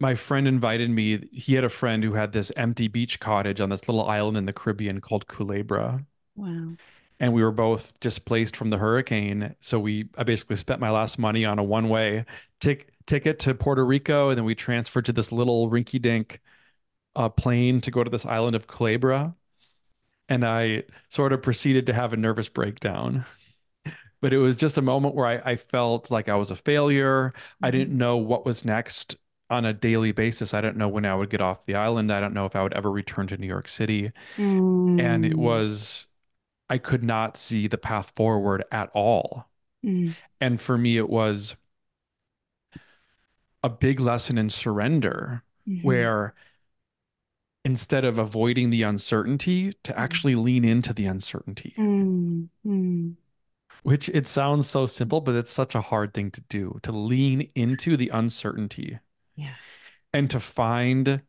[0.00, 1.28] my friend invited me.
[1.32, 4.46] He had a friend who had this empty beach cottage on this little island in
[4.46, 6.06] the Caribbean called Culebra.
[6.34, 6.76] Wow.
[7.18, 9.54] and we were both displaced from the hurricane.
[9.60, 12.24] So we I basically spent my last money on a one-way
[12.60, 16.40] tic- ticket to Puerto Rico, and then we transferred to this little rinky-dink
[17.16, 19.34] uh, plane to go to this island of Culebra.
[20.30, 23.26] And I sort of proceeded to have a nervous breakdown.
[24.20, 27.32] But it was just a moment where I, I felt like I was a failure.
[27.62, 27.70] I Mm-hmm.
[27.70, 29.16] didn't know what was next
[29.50, 30.54] on a daily basis.
[30.54, 32.12] I didn't know when I would get off the island.
[32.12, 34.12] I don't know if I would ever return to New York City.
[34.98, 36.08] And it Mm, was,
[36.70, 39.48] I could not see the path forward at all.
[39.82, 41.56] mm, And for me, it was
[43.62, 46.34] a big lesson in surrender, mhm, where
[47.64, 53.16] instead of avoiding the uncertainty, to actually lean into the uncertainty, mm, mm.
[53.82, 57.50] which it sounds so simple, but it's such a hard thing to do, to lean
[57.54, 58.98] into the uncertainty
[59.36, 59.54] Yeah.
[60.12, 61.22] and to find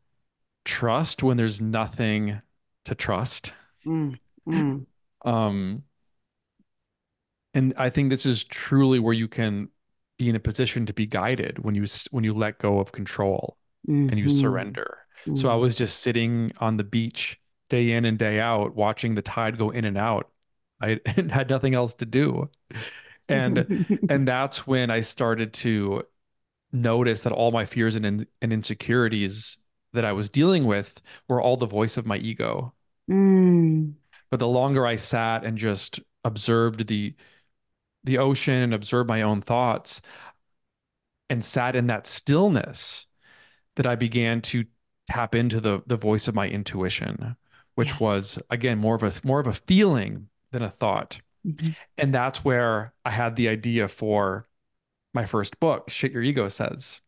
[0.66, 2.42] trust when there's nothing
[2.86, 3.54] to trust.
[3.86, 4.86] Mm, mm,
[5.24, 5.84] Um,
[7.54, 9.70] and I think this is truly where you can
[10.18, 13.58] be in a position to be guided when you when you let go of control
[14.10, 14.76] and you mhm,
[15.34, 15.60] So I mm.
[15.60, 19.70] was just sitting on the beach day in and day out, watching the tide go
[19.70, 20.32] in and out.
[20.82, 22.50] I had nothing else to do.
[23.30, 23.68] And
[24.10, 26.04] and that's when I started to
[26.74, 29.60] notice that all my fears and in, and insecurities
[29.94, 32.74] that I was dealing with were all the voice of my ego.
[33.10, 33.94] Mm,
[34.30, 37.16] But the longer I sat and just observed the
[38.04, 40.02] the ocean and observed my own thoughts
[41.30, 43.08] and sat in that stillness,
[43.76, 44.66] that I began to
[45.12, 47.34] tap into the the voice of my intuition, yeah.
[47.76, 51.22] which was again more of a more of a feeling than a thought.
[51.46, 51.76] Mhm.
[51.98, 54.48] And that's where I had the idea for
[55.14, 57.02] my first book, Shit Your Ego Says.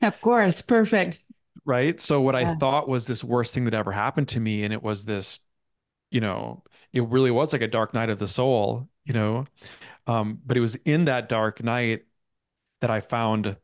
[0.00, 0.62] Of course.
[0.62, 1.20] Perfect.
[1.64, 2.00] Right.
[2.00, 4.82] So what I thought was this worst thing that ever happened to me, and it
[4.82, 5.40] was this,
[6.10, 9.46] you know, it really was like a dark night of the soul, you know.
[10.06, 12.04] Um, but it was in that dark night
[12.80, 13.56] that I found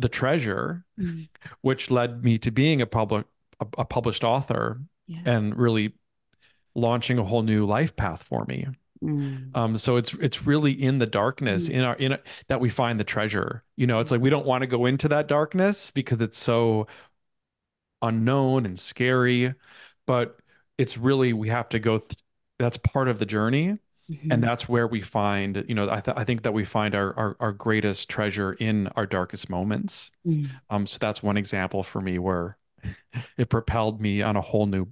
[0.00, 1.28] the treasure, Mm,
[1.62, 3.26] which led me to being a public
[3.60, 5.20] a, a published author yeah.
[5.24, 5.94] and really
[6.74, 8.66] launching a whole new life path for me.
[9.02, 12.60] Mm, Um, so it's it's really in the darkness mm, in our in a, that
[12.60, 13.64] we find the treasure.
[13.76, 16.86] You know, it's like we don't want to go into that darkness because it's so
[18.02, 19.54] unknown and scary,
[20.06, 20.38] but
[20.78, 22.16] it's really we have to go th
[22.58, 23.78] that's part of the journey
[24.30, 26.94] and mhm, that's where we find, you know, I th I think that we find
[26.94, 30.10] our, our our greatest treasure in our darkest moments.
[30.24, 30.60] mm.
[30.70, 32.58] Um, so that's one example for me where
[33.38, 34.88] it propelled me on a whole new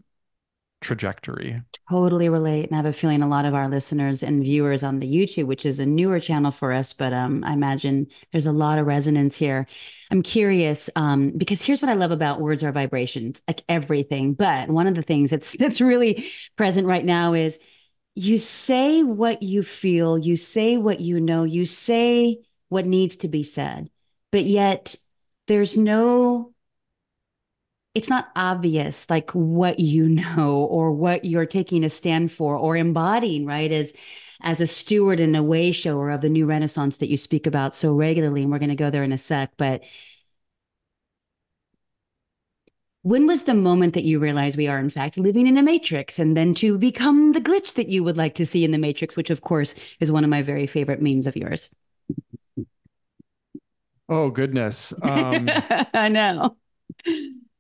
[0.83, 1.63] trajectory.
[1.91, 2.65] Totally relate.
[2.67, 5.47] And I have a feeling a lot of our listeners and viewers on the YouTube,
[5.47, 8.87] which is a newer channel for us, but um, I imagine there's a lot of
[8.87, 9.67] resonance here.
[10.11, 14.35] I'm curious um, because here's what I love about words are vibrations, like everything.
[14.35, 17.59] But one of the things that's that's really present right now is
[18.19, 23.29] you say what you feel, you say what you know, you say what needs to
[23.29, 23.91] be said,
[24.33, 24.97] but yet
[25.47, 26.53] there's no
[27.95, 32.77] it's not obvious like what you know or what you're taking a stand for or
[32.77, 33.93] embodying right as
[34.41, 37.75] as a steward and a way shower of the new renaissance that you speak about
[37.75, 39.83] so regularly and we're going to go there in a sec but
[43.03, 46.19] when was the moment that you realized we are in fact living in a matrix
[46.19, 49.17] and then to become the glitch that you would like to see in the matrix
[49.17, 51.71] which of course is one of my very favorite memes of yours
[54.09, 54.93] Oh goodness.
[55.03, 55.49] Um,
[55.95, 56.57] i know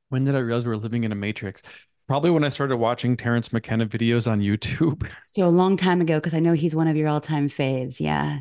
[0.08, 1.62] when did I realize we were living in a matrix?
[2.06, 5.08] Probably when I started watching Terence McKenna videos on YouTube.
[5.26, 8.40] so a long time ago because i know he's one of your all-time faves yeah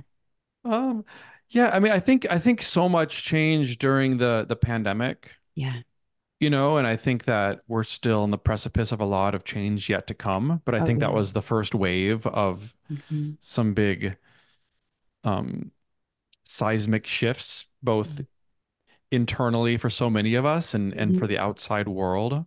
[0.63, 1.05] Um,
[1.49, 5.81] yeah, I mean, I think I think so much changed during the the pandemic, yeah
[6.39, 9.43] you know, and I think that we're still on the precipice of a lot of
[9.43, 10.61] change yet to come.
[10.65, 13.37] But I oh think that was the first wave of Mhm.
[13.41, 14.17] some big
[15.23, 15.71] um
[16.45, 18.21] seismic shifts, both
[19.11, 21.27] internally for so many of us and and for Mhm.
[21.27, 22.45] the outside world.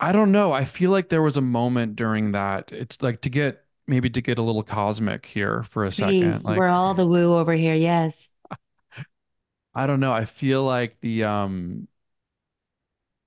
[0.00, 0.52] I don't know.
[0.52, 2.72] I feel like there was a moment during that.
[2.72, 6.44] It's like to get maybe to get a little cosmic here for a second.
[6.44, 7.74] Like we're all the woo over here.
[7.74, 8.30] Yes.
[9.74, 10.12] I don't know.
[10.12, 11.88] I feel like the um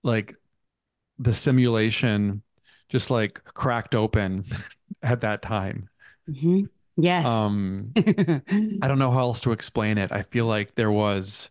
[0.03, 0.35] like
[1.19, 2.43] the simulation
[2.89, 4.45] just like cracked open
[5.03, 5.89] at that time.
[6.27, 7.47] hmm Yes.
[7.47, 7.95] Um
[8.81, 10.11] I don't know how else to explain it.
[10.11, 11.49] I feel like there was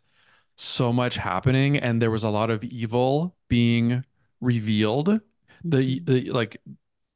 [0.57, 4.05] so much happening and there was a lot of evil being
[4.41, 5.21] revealed.
[5.71, 6.01] The, Mhm.
[6.01, 6.63] the like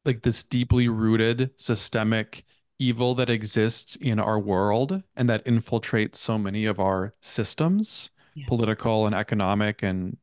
[0.07, 2.45] like this deeply rooted systemic
[2.79, 8.49] evil that exists in our world and that infiltrates so many of our systems, Yeah.
[8.49, 10.19] political and economic and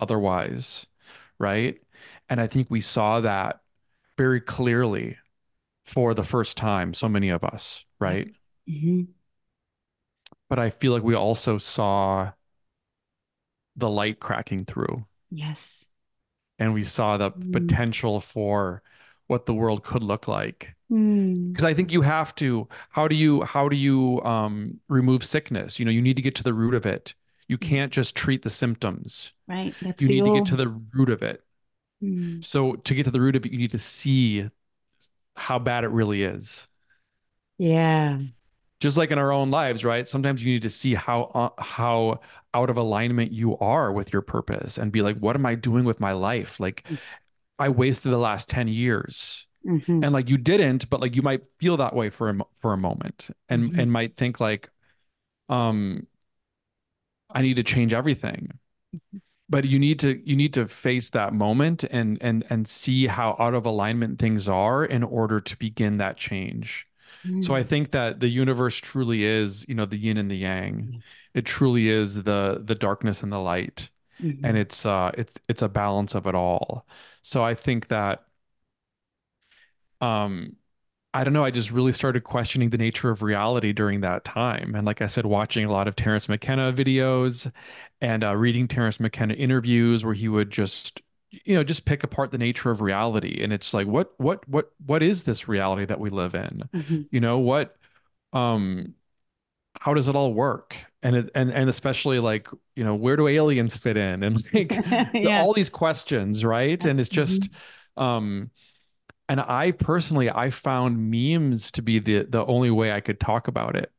[0.00, 0.86] otherwise,
[1.38, 1.80] right?
[2.28, 3.60] And I think we saw that
[4.18, 5.18] very clearly
[5.84, 8.30] for the first time, so many of us, right?
[8.66, 9.08] hmm
[10.48, 12.32] But I feel like we also saw
[13.76, 15.88] the light cracking through Yes.
[16.58, 17.40] and we saw the Mm.
[17.52, 18.82] potential for
[19.26, 20.74] what the world could look like.
[20.90, 21.54] Mm.
[21.54, 25.78] Because I think you have to, how do you how do you um remove sickness?
[25.78, 27.14] You know, you need to get to the root of it.
[27.48, 29.32] You can't just treat the symptoms.
[29.46, 29.76] Right.
[29.80, 31.44] That's You need to get to the root of it.
[32.02, 32.42] Mm.
[32.42, 34.48] So to get to the root of it, you need to see
[35.36, 36.68] how bad it really is.
[37.58, 38.20] Yeah.
[38.80, 40.06] Just like in our own lives, right?
[40.08, 42.20] Sometimes you need to see how uh, how
[42.54, 45.84] out of alignment you are with your purpose and be like, what am I doing
[45.84, 46.60] with my life?
[46.60, 46.84] Like
[47.58, 49.46] I wasted the last 10 years.
[49.64, 52.72] hmm And like you didn't, but like you might feel that way for a for
[52.74, 54.70] a moment and hmm and might think like
[55.48, 56.06] um
[57.30, 58.58] I need to change everything.
[59.48, 63.36] But you need to you need to face that moment and and and see how
[63.38, 66.86] out of alignment things are in order to begin that change.
[67.40, 67.64] So I Mm.
[67.64, 70.90] think that the universe truly is, you know, the yin and the yang.
[71.34, 73.90] It truly is the the darkness and the light.
[74.42, 76.86] And hmm it's uh it's it's a balance of it all.
[77.22, 78.24] So I think that
[80.00, 80.56] um
[81.14, 84.74] I don't know, I just really started questioning the nature of reality during that time.
[84.74, 87.50] And like I said, watching a lot of Terence McKenna videos
[88.00, 91.00] and uh, reading Terence McKenna interviews where he would just,
[91.30, 93.40] you know, just pick apart the nature of reality.
[93.42, 96.68] And it's like, what, what, what, what is this reality that we live in?
[96.72, 97.76] hmm You know, what,
[98.32, 98.94] um,
[99.80, 100.76] how does it all work?
[101.02, 104.22] And it, and and especially like, you know, where do aliens fit in?
[104.22, 104.80] And like
[105.12, 105.46] Yeah.
[105.46, 106.82] all these questions, right?
[106.84, 107.54] And it's just, Mhm.
[107.96, 108.50] um,
[109.28, 113.48] and I personally, I found memes to be the the only way I could talk
[113.48, 113.92] about it.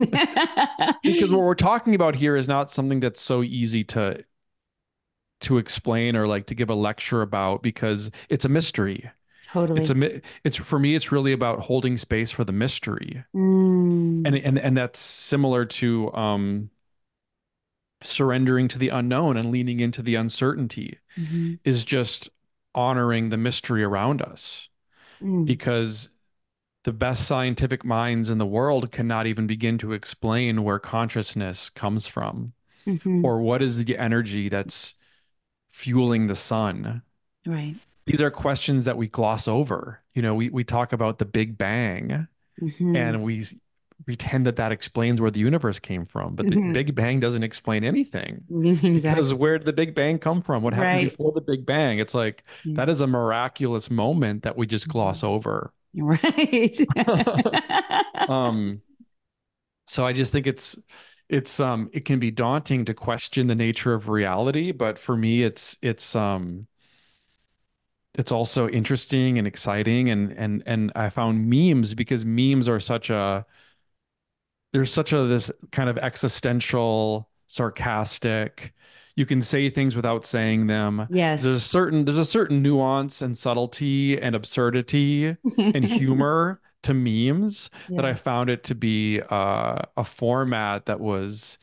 [1.04, 4.24] Because what we're talking about here is not something that's so easy to
[5.40, 9.10] to explain or like to give a lecture about because it's a mystery.
[9.52, 9.88] Totally.
[9.88, 13.24] It's a it's for me it's really about holding space for the mystery.
[14.24, 14.42] And Mm.
[14.44, 16.70] and and that's similar to um
[18.02, 22.30] surrendering to the unknown and leaning into the uncertainty hmm is just
[22.78, 24.68] honoring the mystery around us
[25.20, 25.46] Mm.
[25.46, 26.08] because
[26.84, 32.06] the best scientific minds in the world cannot even begin to explain where consciousness comes
[32.08, 32.54] from
[32.86, 34.96] hmm or what is the energy that's
[35.70, 37.02] fueling the sun.
[37.46, 37.80] Right.
[38.06, 40.02] These are questions that we gloss over.
[40.14, 42.26] You know, we, we talk about the Big Bang
[42.60, 43.44] hmm and we
[44.06, 47.42] pretend that that explains where the universe came from, but the hmm Big Bang doesn't
[47.42, 48.48] explain anything
[48.92, 50.62] because where did the Big Bang come from?
[50.62, 51.10] What happened Right.
[51.10, 51.98] before the Big Bang?
[51.98, 52.76] It's like Yeah.
[52.76, 55.24] that is a miraculous moment that we just gloss Mhm.
[55.24, 55.72] over.
[55.94, 56.78] Right.
[58.28, 58.82] Um,
[59.86, 60.76] So I just think it's
[61.28, 65.42] it's um it can be daunting to question the nature of reality, but for me
[65.42, 66.66] it's it's um
[68.14, 73.10] it's also interesting and exciting and and and I found memes because memes are such
[73.10, 73.46] a
[74.72, 78.72] there's such a this kind of existential, sarcastic.
[79.16, 81.08] You can say things without saying them.
[81.10, 81.42] Yes.
[81.42, 87.70] There's a certain there's a certain nuance and subtlety and absurdity and humor to memes
[87.90, 91.58] that I found it to be uh, a format that was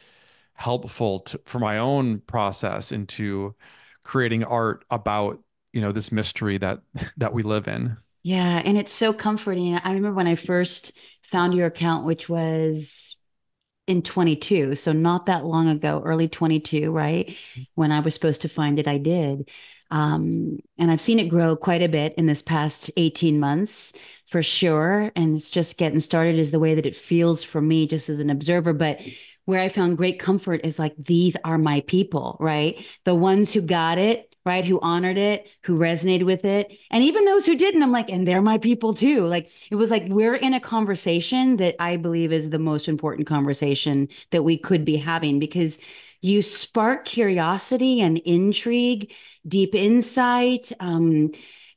[0.53, 3.55] helpful to, for my own process into
[4.03, 5.39] creating art about,
[5.71, 6.81] you know, this mystery that
[7.17, 7.97] that we live in.
[8.23, 8.61] Yeah.
[8.65, 9.75] And it's so comforting.
[9.75, 10.97] I remember when I first
[11.31, 13.17] found your account, which was
[13.87, 17.35] in 22, so not that long ago, early 22, right?
[17.75, 19.49] When I was supposed to find it, I did.
[19.91, 23.93] Um, and I've seen it grow quite a bit in this past 18 months
[24.27, 25.11] for sure.
[25.15, 28.19] And it's just getting started is the way that it feels for me, just as
[28.19, 28.73] an observer.
[28.73, 28.99] But
[29.45, 32.83] where I found great comfort is like, these are my people, right?
[33.03, 34.63] The ones who got it, right?
[34.65, 36.77] Who honored it, who resonated with it.
[36.91, 39.25] And even those who didn't, I'm like, and they're my people too.
[39.25, 43.27] Like, it was like we're in a conversation that I believe is the most important
[43.27, 45.79] conversation that we could be having because
[46.21, 49.11] you spark curiosity and intrigue,
[49.47, 50.71] deep insight.
[50.79, 51.31] Um,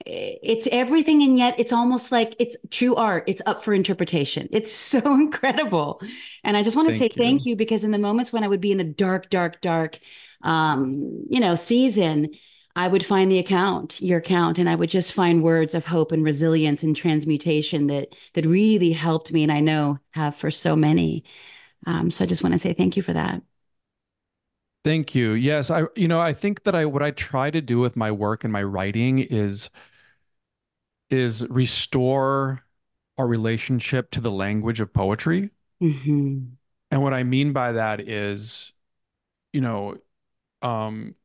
[0.07, 3.25] it's everything, and yet it's almost like it's true art.
[3.27, 4.49] It's up for interpretation.
[4.53, 6.01] It's so incredible.
[6.45, 7.47] And I just want to say Thank thank you.
[7.47, 9.99] you because in the moments when I would be in a dark, dark, dark,
[10.43, 12.31] um, you know, season,
[12.79, 16.13] I would find the account, your account, and I would just find words of hope
[16.13, 20.77] and resilience and transmutation that that really helped me, and I know have for so
[20.77, 21.25] many.
[21.87, 23.43] Um, so I just want to say thank you for that.
[24.85, 25.33] Thank you.
[25.33, 28.11] Yes, I you know, I think that I what I try to do with my
[28.13, 29.71] work and my writing is
[31.11, 32.63] is restore
[33.19, 35.51] our relationship to the language of poetry.
[35.81, 36.59] hmm
[36.91, 38.73] And what I mean by that is,
[39.53, 39.99] you know,
[40.63, 41.17] um,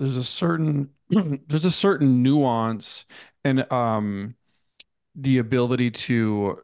[0.00, 3.04] there's a certain there's a certain nuance
[3.44, 4.34] and um
[5.14, 6.62] the ability to,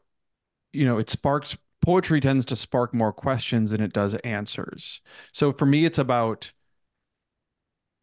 [0.73, 5.01] you know, it sparks poetry tends to spark more questions than it does answers.
[5.33, 6.53] So for me, it's about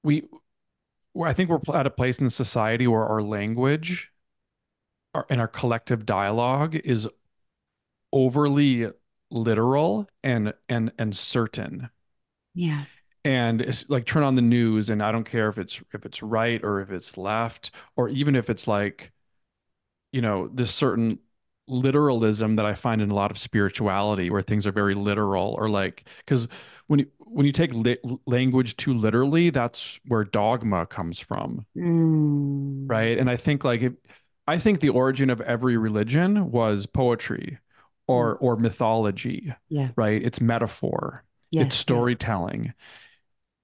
[0.04, 0.24] we,
[1.22, 4.12] I think we're at a place in society where our language
[5.16, 7.08] our, and our collective dialogue is
[8.12, 8.88] overly
[9.32, 11.90] literal and and and certain.
[12.54, 12.86] Yeah.
[13.26, 16.22] And it's like turn on the news and I don't care if it's if it's
[16.22, 19.12] right or if it's left or even if it's like
[20.12, 21.20] you know this certain
[21.68, 25.70] literalism that I find in a lot of spirituality where things are very literal or
[25.70, 26.48] like because
[26.88, 31.66] when you when you take li- language too literally that's where dogma comes from.
[31.78, 32.90] Mm.
[32.90, 33.18] right?
[33.18, 33.94] And I think like if,
[34.46, 37.60] I think the origin of every religion was poetry
[38.08, 39.54] or or mythology.
[39.70, 39.90] Yeah.
[39.96, 40.22] right?
[40.22, 41.24] It's metaphor.
[41.52, 41.68] Yes.
[41.68, 42.74] it's storytelling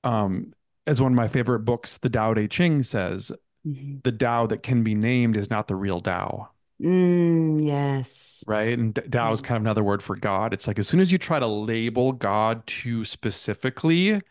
[0.03, 0.53] um
[0.87, 3.31] as one of my favorite books the Tao Te Ching says
[3.65, 4.01] Mhm.
[4.03, 6.49] the Tao that can be named is not the real Tao
[6.81, 8.45] Mm, yes.
[8.45, 8.77] right?
[8.77, 10.53] And Tao is kind of another word for God.
[10.53, 14.21] It's like as soon as you try to label God too specifically,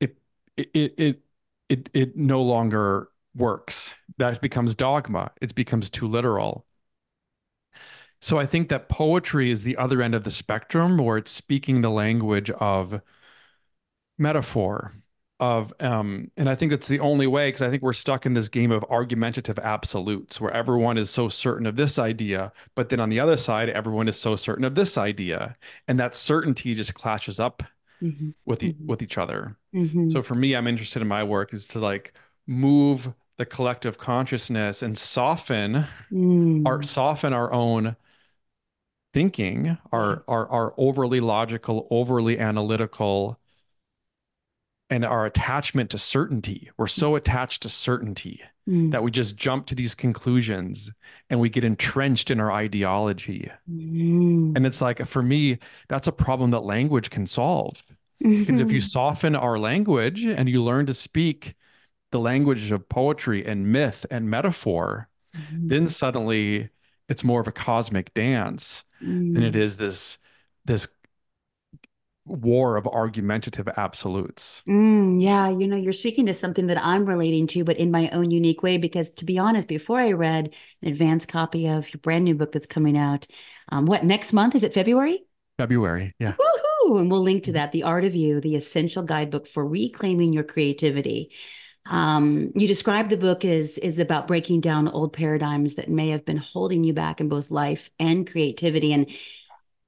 [0.00, 0.18] it
[0.56, 1.22] it it it
[1.68, 3.94] it, it no longer works.
[4.18, 5.32] That becomes dogma.
[5.40, 6.66] It becomes too literal.
[8.20, 11.80] So I think that poetry is the other end of the spectrum where it's speaking
[11.80, 13.00] the language of
[14.18, 14.92] metaphor
[15.40, 18.34] of um and I think that's the only way because I think we're stuck in
[18.34, 23.00] this game of argumentative absolutes where everyone is so certain of this idea but then
[23.00, 25.56] on the other side everyone is so certain of this idea
[25.88, 27.62] and that certainty just clashes up
[28.00, 28.34] Mhm.
[28.46, 28.88] with e- Mhm.
[28.88, 30.10] with each other Mhm.
[30.12, 32.14] so for me I'm interested in my work is to like
[32.46, 36.66] move the collective consciousness and soften Mm.
[36.66, 37.96] our soften our own
[39.12, 43.38] thinking our our our overly logical overly analytical
[44.90, 46.70] and our attachment to certainty.
[46.76, 48.90] We're so attached to certainty Mm.
[48.92, 50.92] that we just jump to these conclusions
[51.30, 53.50] and we get entrenched in our ideology.
[53.68, 54.54] Mm.
[54.54, 57.82] And it's like, for me, that's a problem that language can solve.
[58.20, 61.54] Because if you soften our language and you learn to speak
[62.12, 65.68] the language of poetry and myth and metaphor, Mhm.
[65.70, 66.68] then suddenly
[67.08, 69.76] it's more of a cosmic dance than it Mm.
[69.78, 70.18] this
[70.66, 70.88] this
[72.30, 74.62] war of argumentative absolutes.
[74.68, 78.08] Mm, yeah, you know, you're speaking to something that I'm relating to, but in my
[78.10, 78.78] own unique way.
[78.78, 82.52] Because to be honest, before I read an advanced copy of your brand new book
[82.52, 83.26] that's coming out,
[83.70, 84.54] um, what next month?
[84.54, 85.24] Is it February?
[85.58, 86.34] February, yeah.
[86.34, 87.00] Woohoo!
[87.00, 90.44] And we'll link to that, The Art of You, the essential guidebook for reclaiming your
[90.44, 91.32] creativity.
[91.86, 96.24] Um, you describe the book as is about breaking down old paradigms that may have
[96.24, 98.92] been holding you back in both life and creativity.
[98.92, 99.10] And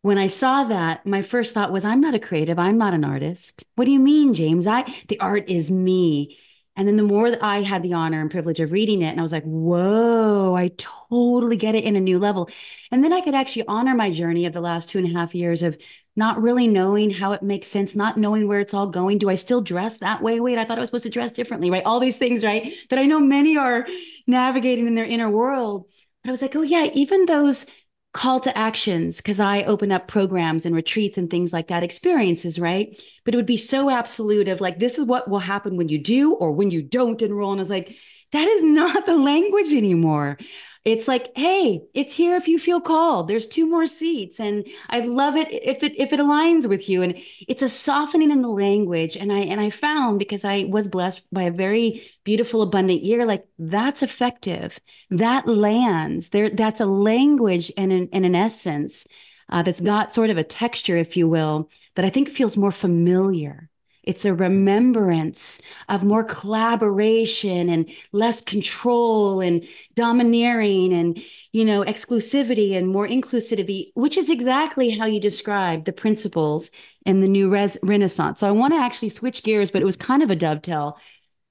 [0.02, 2.58] when I saw that, my first thought was, I'm not a creative.
[2.58, 3.64] I'm not an artist.
[3.76, 4.66] What do you mean, James?
[4.66, 6.38] I the art is me.
[6.74, 9.20] And then the more that I had the honor and privilege of reading it, and
[9.20, 12.48] I was like, whoa, I totally get it in a new level.
[12.90, 15.34] And then I could actually honor my journey of the last two and a half
[15.34, 15.76] years of
[16.16, 19.18] not really knowing how it makes sense, not knowing where it's all going.
[19.18, 20.40] Do I still dress that way?
[20.40, 21.84] Wait, I thought I was supposed to dress differently, right?
[21.84, 22.74] All these things, right?
[22.88, 23.86] That I know many are
[24.26, 25.90] navigating in their inner world.
[26.22, 27.66] But I was like, oh, yeah, even those
[28.12, 32.58] call to actions, because I open up programs and retreats and things like that, experiences,
[32.58, 32.94] right?
[33.24, 35.98] But it would be so absolute of like, this is what will happen when you
[35.98, 37.52] do or when you don't enroll.
[37.52, 37.96] And I was like,
[38.32, 40.38] that is not the language anymore.
[40.84, 43.28] It's like, hey, it's here if you feel called.
[43.28, 47.02] There's two more seats, and I love it if it if it aligns with you.
[47.02, 47.16] And
[47.46, 49.16] it's a softening in the language.
[49.16, 53.24] And I and I found because I was blessed by a very beautiful, abundant year,
[53.26, 54.80] like that's effective.
[55.10, 56.50] That lands there.
[56.50, 59.06] That's a language and an and an essence
[59.48, 62.72] uh, that's got sort of a texture, if you will, that I think feels more
[62.72, 63.68] familiar.
[64.02, 71.22] It's a remembrance of more collaboration and less control and domineering and,
[71.52, 76.70] you know, exclusivity and more inclusivity, which is exactly how you describe the principles
[77.06, 78.40] in the new res- Renaissance.
[78.40, 80.98] So I want to actually switch gears, but it was kind of a dovetail.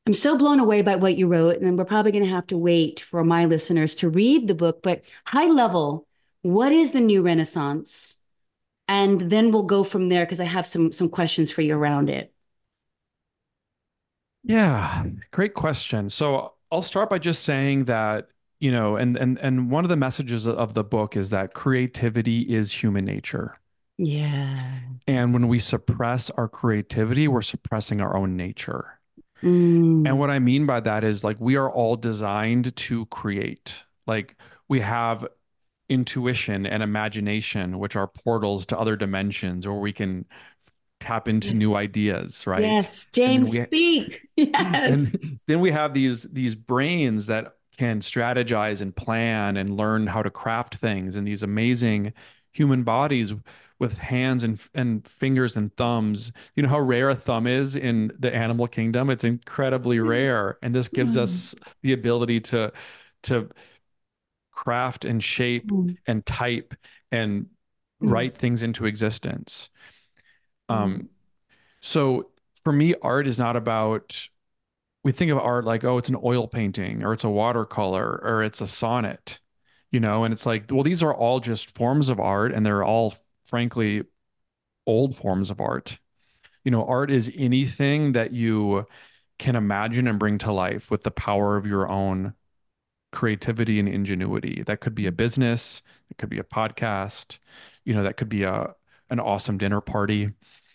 [0.06, 2.58] I'm so blown away by what you wrote, and we're probably going to have to
[2.58, 4.82] wait for my listeners to read the book.
[4.82, 6.08] But high level,
[6.42, 8.22] what is the new Renaissance?
[8.88, 12.10] And then we'll go from there because I have some some questions for you around
[12.10, 12.34] it.
[14.44, 16.10] Yeah, great question.
[16.10, 18.28] So I'll start by just saying that,
[18.60, 22.42] you know, and and and one of the messages of the book is that creativity
[22.42, 23.60] is human nature.
[23.98, 24.80] Yeah.
[25.08, 29.00] And when we suppress our creativity, we're suppressing our own nature.
[29.44, 30.08] Mm.
[30.08, 33.84] And what I mean by that is like we are all designed to create.
[34.08, 34.38] Like
[34.68, 35.28] we have
[35.90, 40.26] intuition and imagination, which are portals to other dimensions where we can
[41.02, 41.58] tap into Yes.
[41.60, 42.64] new ideas, right?
[42.64, 44.22] Yes, James, we speak.
[44.38, 45.12] Yes.
[45.48, 50.30] then we have these these brains that can strategize and plan and learn how to
[50.30, 52.14] craft things and these amazing
[52.54, 53.34] human bodies
[53.80, 56.32] with hands and and fingers and thumbs.
[56.56, 59.10] You know how rare a thumb is in the animal kingdom?
[59.10, 60.58] It's incredibly rare.
[60.62, 61.24] And this gives Mm.
[61.24, 62.72] us the ability to
[63.24, 63.50] to
[64.52, 65.98] craft and shape Mm.
[66.08, 66.74] and type
[67.12, 67.48] and
[68.02, 68.10] Mm.
[68.12, 69.70] write things into existence.
[70.72, 71.10] Um,
[71.82, 72.30] so
[72.64, 74.28] for me, art is not about,
[75.04, 78.44] we think of art like, oh, it's an oil painting or it's a watercolor or
[78.44, 79.40] it's a sonnet,
[79.92, 82.84] you know, and it's like, well, these are all just forms of art and they're
[82.84, 83.14] all,
[83.46, 84.04] frankly,
[84.86, 86.00] old forms of art.
[86.64, 88.86] You know, art is anything that you
[89.40, 92.34] can imagine and bring to life with the power of your own
[93.12, 94.64] creativity and ingenuity.
[94.64, 97.40] That could be a business, it could be a podcast,
[97.84, 98.76] you know, that could be a
[99.10, 100.32] an awesome dinner party.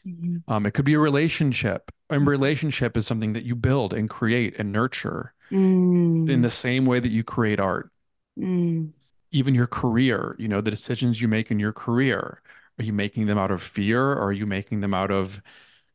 [0.07, 0.43] Mhm.
[0.47, 1.91] Um, it could be a relationship.
[2.09, 6.29] And relationship is something that you build and create and nurture Mm.
[6.29, 7.91] in the same way that you create art.
[8.39, 8.93] Mm.
[9.33, 12.41] Even your career, you know, the decisions you make in your career,
[12.79, 15.41] are you making them out of fear or are you making them out of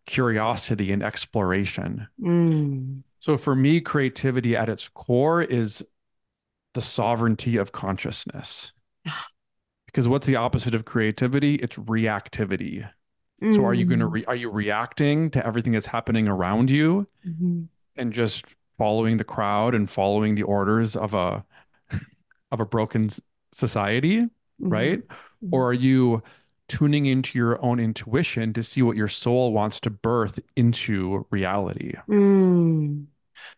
[0.05, 2.07] curiosity and exploration?
[2.19, 3.03] Mm.
[3.19, 5.85] So for me, creativity at its core is
[6.73, 8.73] the sovereignty of consciousness.
[9.85, 11.55] Because what's the opposite of creativity?
[11.55, 12.89] It's reactivity.
[13.49, 14.11] So are you going to Mm.
[14.13, 17.67] re- are you reacting to everything that's happening around you Mhm.
[17.95, 18.45] and just
[18.77, 21.43] following the crowd and following the orders of a
[22.51, 23.09] of a broken
[23.51, 24.27] society,
[24.59, 25.01] right?
[25.07, 25.49] Mhm.
[25.53, 26.21] Or are you
[26.67, 31.93] tuning into your own intuition to see what your soul wants to birth into reality?
[32.07, 33.05] Mm.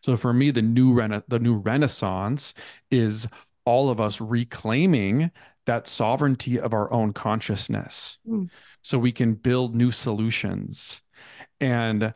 [0.02, 2.54] So for me, the new rena- the new renaissance
[2.90, 3.28] is
[3.66, 5.32] all of us reclaiming
[5.66, 8.50] that sovereignty of our own consciousness Mm.
[8.82, 11.02] so we can build new solutions.
[11.60, 12.14] And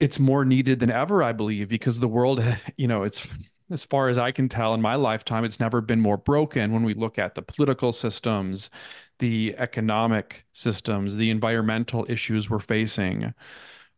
[0.00, 2.40] it's more needed than ever, I believe, because the world,
[2.76, 3.26] you know, it's
[3.70, 6.84] as far as I can tell in my lifetime, it's never been more broken when
[6.84, 8.70] we look at the political systems,
[9.18, 13.34] the economic systems, the environmental issues we're facing.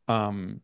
[0.09, 0.63] Um,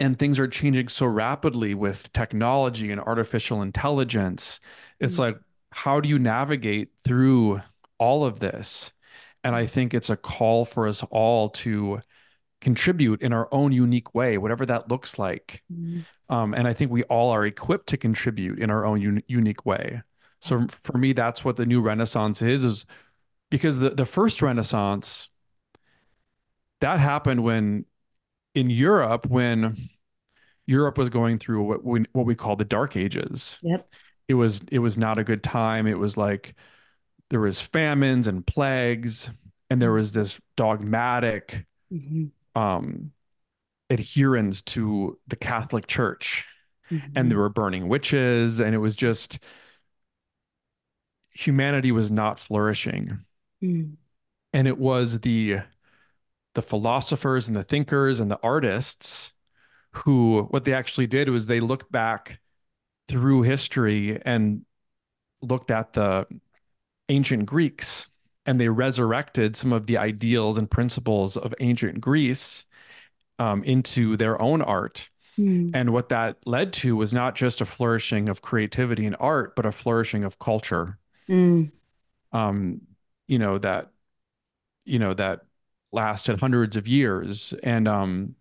[0.00, 4.58] and things are changing so rapidly with technology and artificial intelligence.
[4.98, 5.20] It's Mm.
[5.20, 5.36] like,
[5.72, 7.60] how do you navigate through
[7.98, 8.92] all of this?
[9.42, 12.00] And I think it's a call for us all to
[12.60, 15.62] contribute in our own unique way, whatever that looks like.
[15.72, 16.04] Mm.
[16.28, 19.66] Um, and I think we all are equipped to contribute in our own un- unique
[19.66, 20.02] way.
[20.40, 22.86] So for me, that's what the new Renaissance is, is
[23.50, 25.28] because the, the first Renaissance,
[26.80, 27.84] that happened when
[28.54, 29.88] in Europe, when
[30.66, 33.58] Europe was going through what we, what we call the Dark Ages.
[33.62, 33.88] Yep.
[34.28, 35.86] It was it was not a good time.
[35.86, 36.54] It was like
[37.30, 39.30] there was famines and plagues,
[39.70, 42.30] and there was this dogmatic Mhm.
[42.54, 43.12] um,
[43.90, 46.46] adherence to the Catholic Church,
[46.90, 47.28] and Mhm.
[47.30, 49.38] there were burning witches, and it was just
[51.34, 53.24] humanity was not flourishing,
[53.62, 53.96] Mm.
[54.52, 55.58] and it was the
[56.54, 59.32] the philosophers and the thinkers and the artists
[59.92, 62.40] who what they actually did was they looked back
[63.08, 64.64] through history and
[65.40, 66.26] looked at the
[67.08, 68.08] ancient Greeks
[68.46, 72.64] and they resurrected some of the ideals and principles of ancient Greece
[73.38, 75.08] um, into their own art.
[75.38, 75.70] Mm.
[75.74, 79.66] And what that led to was not just a flourishing of creativity and art, but
[79.66, 80.98] a flourishing of culture.
[81.28, 81.70] Mm.
[82.32, 82.82] Um,
[83.28, 83.90] you know that,
[84.84, 85.42] you know that
[85.92, 88.34] lasted hundreds of years, and um,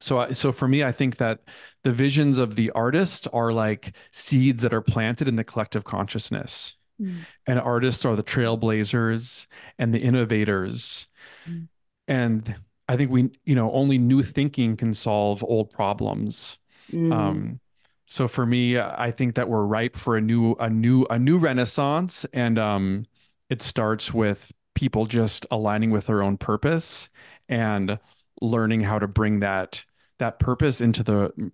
[0.00, 1.40] so I- so for me, I think that
[1.84, 6.76] the visions of the artist are like seeds that are planted in the collective consciousness,
[7.00, 7.18] Mm.
[7.46, 9.46] and artists are the trailblazers
[9.78, 11.06] and the innovators,
[11.48, 11.68] Mm.
[12.08, 12.56] and
[12.88, 16.58] I think we, you know, only new thinking can solve old problems.
[16.90, 17.12] Mm.
[17.12, 17.60] Um,
[18.06, 21.36] so for me, I think that we're ripe for a new, a new, a new
[21.38, 23.04] renaissance, and um,
[23.50, 27.10] it starts with people just aligning with their own purpose
[27.48, 27.98] and
[28.40, 29.84] learning how to bring that
[30.18, 31.52] that purpose into the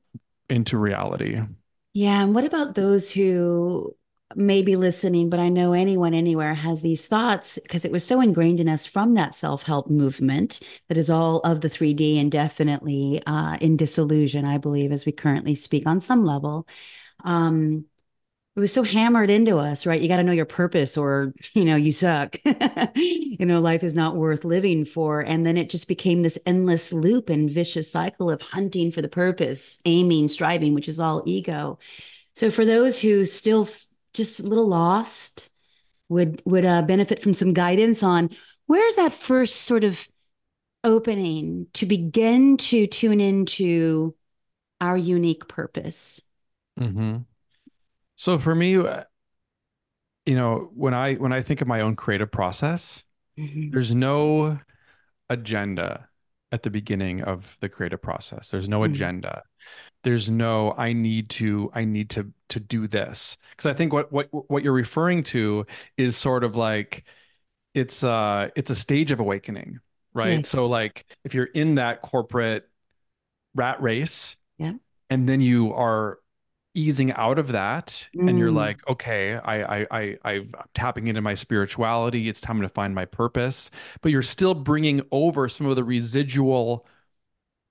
[0.49, 1.41] into reality.
[1.93, 3.95] Yeah, and what about those who
[4.35, 8.21] may be listening, but I know anyone anywhere has these thoughts because it was so
[8.21, 13.23] ingrained in us from that self-help movement that is all of the 3D and definitely
[13.27, 16.67] uh, in disillusion, I believe, as we currently speak on some level.
[17.23, 17.87] Um,
[18.57, 20.01] it was so hammered into us, right?
[20.01, 22.37] You got to know your purpose or, you know, you suck.
[22.95, 25.21] you know, life is not worth living for.
[25.21, 29.09] And then it just became this endless loop and vicious cycle of hunting for the
[29.09, 31.79] purpose, aiming, striving, which is all ego.
[32.37, 35.51] So for those who still f- just a little lost,
[36.09, 38.31] would would uh, benefit from some guidance on
[38.67, 40.07] where's that first sort of
[40.85, 44.15] opening to begin to tune into
[44.81, 46.21] our unique purpose.
[46.79, 47.25] Mhm.
[48.25, 49.05] So for me, uh,
[50.25, 53.05] you know, when I when I think of my own creative process,
[53.37, 54.59] hmm there's no
[55.29, 56.09] agenda
[56.51, 58.51] at the beginning of the creative process.
[58.51, 59.43] There's no agenda.
[60.05, 63.37] There's no I need to I need to to do this.
[63.51, 65.67] Because I think what what what you're referring to
[65.99, 67.05] is sort of like
[67.75, 69.81] it's uh it's a stage of awakening,
[70.15, 70.47] right?
[70.47, 72.71] So like if you're in that corporate
[73.55, 74.73] rat race Yeah.
[75.11, 76.21] and then you are
[76.75, 78.55] easing out of that and you're Mm.
[78.55, 83.05] like okay I, I i i'm tapping into my spirituality it's time to find my
[83.05, 83.71] purpose
[84.03, 86.87] but you're still bringing over some of the residual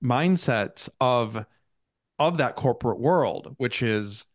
[0.03, 1.45] mindsets of
[2.19, 4.25] of that corporate world which is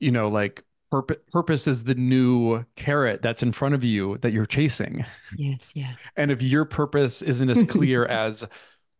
[0.00, 4.32] you know like purpose purpose is the new carrot that's in front of you that
[4.32, 5.72] you're chasing Yes.
[5.74, 6.00] Yes.
[6.16, 8.44] and if your purpose isn't as clear as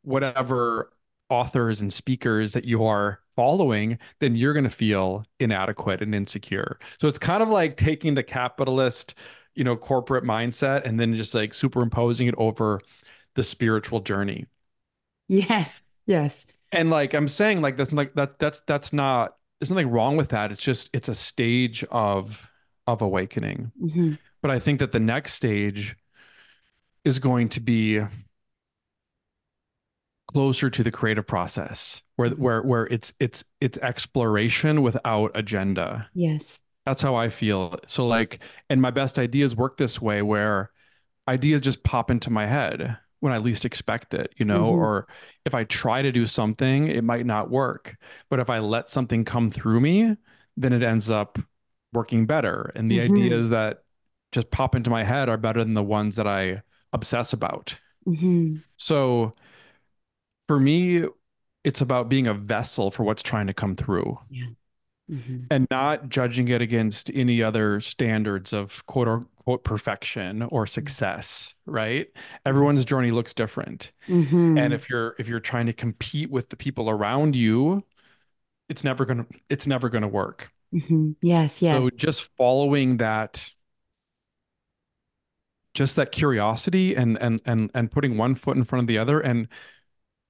[0.03, 0.93] whatever
[1.31, 6.79] authors and speakers that you are following, then you're going to feel inadequate and insecure.
[7.01, 9.15] So it's kind of like taking the capitalist,
[9.55, 12.81] you know, corporate mindset and then just like superimposing it over
[13.35, 14.47] the spiritual journey.
[15.29, 15.83] Yes.
[16.07, 16.47] Yes.
[16.73, 20.31] And like I'm saying, like that's like that that's that's not there's nothing wrong with
[20.31, 20.51] that.
[20.53, 22.51] It's just it's a stage of
[22.87, 23.73] of awakening.
[23.81, 25.97] hmm But I think that the next stage
[27.05, 28.01] is going to be
[30.27, 36.09] closer to the creative process where where where it's it's it's exploration without agenda.
[36.15, 36.63] Yes.
[36.87, 37.79] that's how i feel.
[37.87, 40.71] So like and my best ideas work this way where
[41.29, 45.07] ideas just pop into my head when i least expect it you know hmm or
[45.47, 47.97] if i try to do something it might not work.
[48.31, 50.17] But if i let something come through me
[50.57, 51.39] then it ends up
[51.93, 52.73] working better.
[52.77, 53.79] And the hmm ideas that
[54.33, 56.63] just pop into my head are better than the ones that i
[56.93, 57.79] obsess about.
[58.07, 59.35] Hmm so
[60.49, 61.05] for me,
[61.65, 64.49] it's about being a vessel for what's trying to come through Yeah.
[65.09, 71.55] hmm and not judging it against any other standards of quote unquote perfection or success,
[71.67, 72.09] right?
[72.47, 73.93] Everyone's journey looks different.
[74.57, 77.85] And hmm if you're if you're trying to compete with the people around you,
[78.69, 80.53] it's never gonna it's never gonna work.
[80.73, 81.63] hmm Yes.
[81.63, 83.51] So just following that
[85.75, 89.21] just that curiosity and and and and putting one foot in front of the other
[89.21, 89.49] and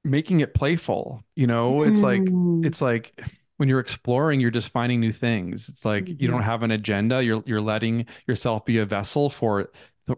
[0.04, 2.54] making it playful you know it's like Mm.
[2.62, 3.20] it's like
[3.56, 6.70] when you're exploring you're just finding new things it's like you don't hmm have an
[6.72, 9.70] agenda you're you're letting yourself be a vessel for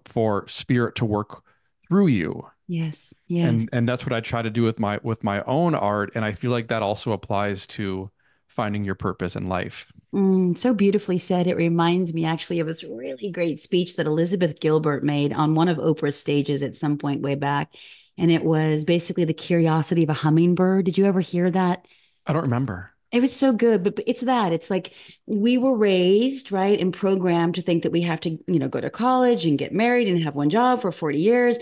[0.06, 1.42] for spirit to work
[1.88, 3.12] through you Yes.
[3.42, 3.70] and Yes.
[3.72, 6.32] and that's what I try to do with my with my own art and I
[6.32, 8.10] feel like that also applies to
[8.48, 11.46] finding your purpose in life Mm, so beautifully said.
[11.46, 15.68] It reminds me actually of this really great speech that Elizabeth Gilbert made on one
[15.68, 17.72] of Oprah's stages at some point way back.
[18.18, 20.84] And it was basically the curiosity of a hummingbird.
[20.86, 21.86] Did you ever hear that?
[22.26, 24.52] I don't remember It was so good, but, but it's that.
[24.52, 24.92] It's like
[25.26, 28.80] we were raised, right, and programmed to think that we have to, you know, go
[28.80, 31.58] to college and get married and have one job for 40 years.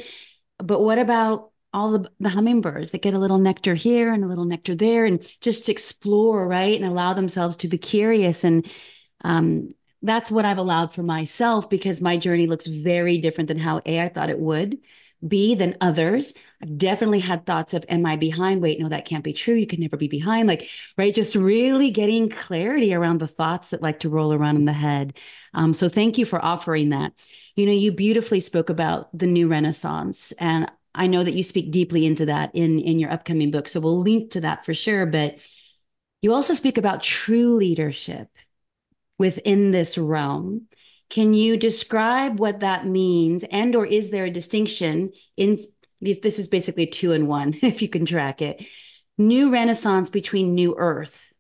[0.58, 4.26] But what about all the, the hummingbirds that get a little nectar here and a
[4.28, 8.66] little nectar there and just explore, right, and allow themselves to be curious and
[9.24, 13.80] um, that's what I've allowed for myself because my journey looks very different than how
[13.86, 14.78] A, I thought it would
[15.26, 16.34] be than others.
[16.62, 18.62] I've definitely had thoughts of, am I behind?
[18.62, 19.54] Wait, no, that can't be true.
[19.54, 20.48] You can never be behind.
[20.48, 24.64] Like, right, just really getting clarity around the thoughts that like to roll around in
[24.64, 25.16] the head.
[25.54, 27.12] Um, so thank you for offering that.
[27.56, 31.72] You know, you beautifully spoke about the new renaissance and I know that you speak
[31.72, 33.68] deeply into that in in your upcoming book.
[33.68, 35.44] So we'll link to that for sure, but
[36.22, 38.28] you also speak about true leadership
[39.18, 40.68] within this realm.
[41.10, 45.58] Can you describe what that means and or is there a distinction in
[46.00, 48.64] these this is basically two in one if you can track it.
[49.16, 51.32] New renaissance between new earth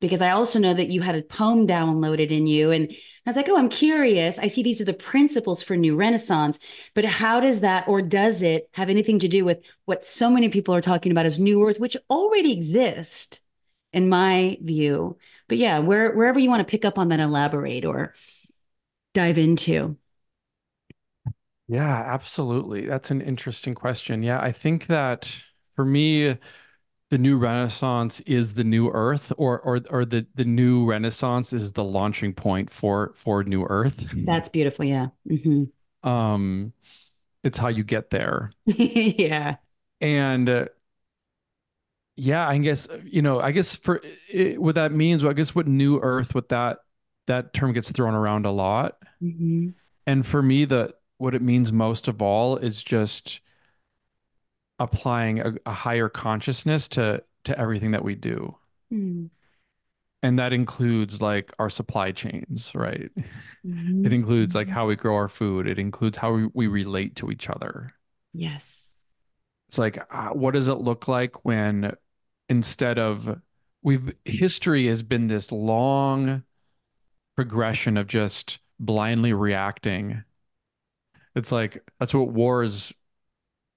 [0.00, 2.90] because I also know that you had a poem downloaded in you and
[3.24, 4.38] I was like, "Oh, I'm curious.
[4.38, 6.58] I see these are the principles for new renaissance,
[6.94, 10.48] but how does that or does it have anything to do with what so many
[10.48, 13.40] people are talking about as new earth which already exists
[13.92, 15.16] in my view?"
[15.48, 18.14] But yeah, where, wherever you want to pick up on that, elaborate or
[19.14, 19.96] dive into.
[21.68, 25.42] yeah absolutely that's an interesting question yeah I think that
[25.76, 26.38] for me
[27.10, 31.72] the new renaissance is the new earth or or or the the new renaissance is
[31.72, 34.84] the launching point for for new earth That's beautiful.
[34.84, 35.08] Yeah.
[35.28, 35.64] hmm
[36.02, 36.72] um
[37.44, 39.56] it's how you get there yeah.
[40.00, 40.66] and uh,
[42.16, 45.66] yeah i guess you know i guess for it, what that means i guess what
[45.66, 46.78] new earth what that
[47.26, 49.74] that term gets thrown around a lot hmm
[50.06, 53.40] and for me the what it means most of all is just
[54.78, 58.56] applying a, a higher consciousness to to everything that we do
[58.92, 59.30] Mm.
[60.22, 63.10] And that includes like our supply chains, right?
[64.04, 64.12] It Mhm.
[64.12, 64.72] includes like Mhm.
[64.72, 65.68] how we grow our food.
[65.68, 67.94] It includes how we, we relate to each other.
[68.32, 69.04] Yes.
[69.68, 71.96] It's like, uh, what does it look like when
[72.48, 73.40] instead of
[73.82, 76.42] we've history has been this long
[77.36, 80.24] progression of just blindly reacting.
[81.34, 82.92] It's like that's what wars,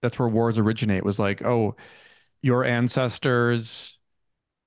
[0.01, 1.75] that's where wars originate was like, oh,
[2.41, 3.97] your ancestors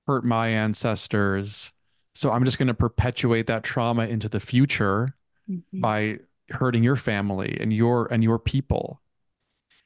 [0.06, 1.72] hurt my ancestors.
[2.14, 5.14] So I'm just going to perpetuate that trauma into the future
[5.48, 5.80] Mhm.
[5.80, 6.18] by
[6.50, 9.00] hurting your family and your and your people.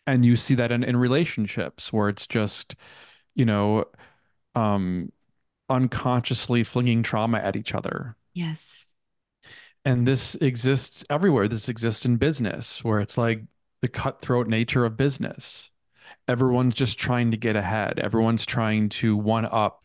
[0.07, 2.74] And you see that in, in relationships where it's just,
[3.34, 3.84] you know,
[4.55, 5.12] um,
[5.68, 8.16] unconsciously flinging trauma at each other.
[8.34, 8.86] Yes.
[9.85, 11.49] And this exists everywhere.
[11.49, 13.43] This exists in business where it's like
[13.80, 15.70] the cutthroat nature of business.
[16.28, 17.99] Everyone's just trying to get ahead.
[17.99, 19.85] Everyone's trying to one up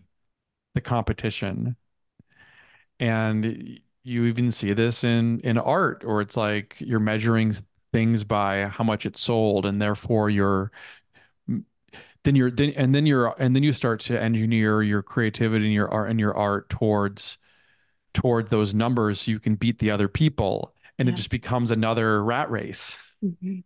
[0.76, 1.76] the competition.
[3.00, 7.56] And you even see this in in art, or it's like you're measuring
[7.91, 10.72] things by how much it sold, and therefore you're
[12.24, 15.74] then you're then and then you're and then you start to engineer your creativity and
[15.74, 17.38] your art and your art towards
[18.18, 22.24] toward those numbers so you can beat the other people, and it just becomes another
[22.24, 22.97] rat race.
[23.24, 23.63] Mhm.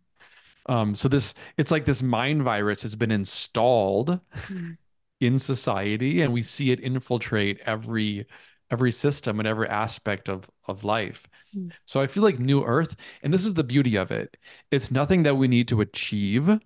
[0.66, 4.76] Um, so this it's like this mind virus has been installed Mm.
[5.20, 8.26] in society and we see it infiltrate every
[8.70, 11.26] every system and every aspect of of life.
[11.56, 11.72] Mm.
[11.86, 14.36] So I feel like New Earth, and this is the beauty of it,
[14.70, 16.60] it's nothing that we need to achieve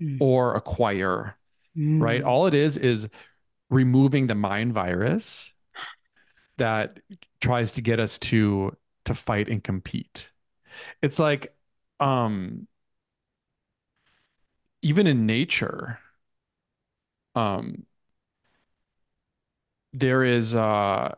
[0.00, 0.18] Mm.
[0.20, 1.36] or acquire,
[1.74, 2.22] right?
[2.22, 2.26] Mm.
[2.26, 3.08] All it is is
[3.70, 5.54] removing the mind virus
[6.58, 7.00] that
[7.40, 10.30] tries to get us to to fight and compete.
[11.02, 11.56] It's like
[12.00, 12.68] um
[14.82, 15.98] even in nature,
[17.34, 17.84] um
[19.92, 21.14] there is uh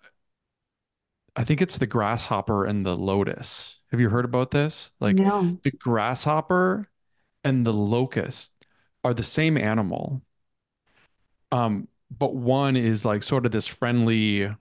[1.36, 3.80] I think it's the grasshopper and the lotus.
[3.90, 4.90] Have you heard about this?
[5.00, 5.60] Like No.
[5.62, 6.90] the grasshopper
[7.44, 8.52] and the locust
[9.04, 10.22] are the same animal.
[11.52, 14.54] Um, but one is like sort of this friendly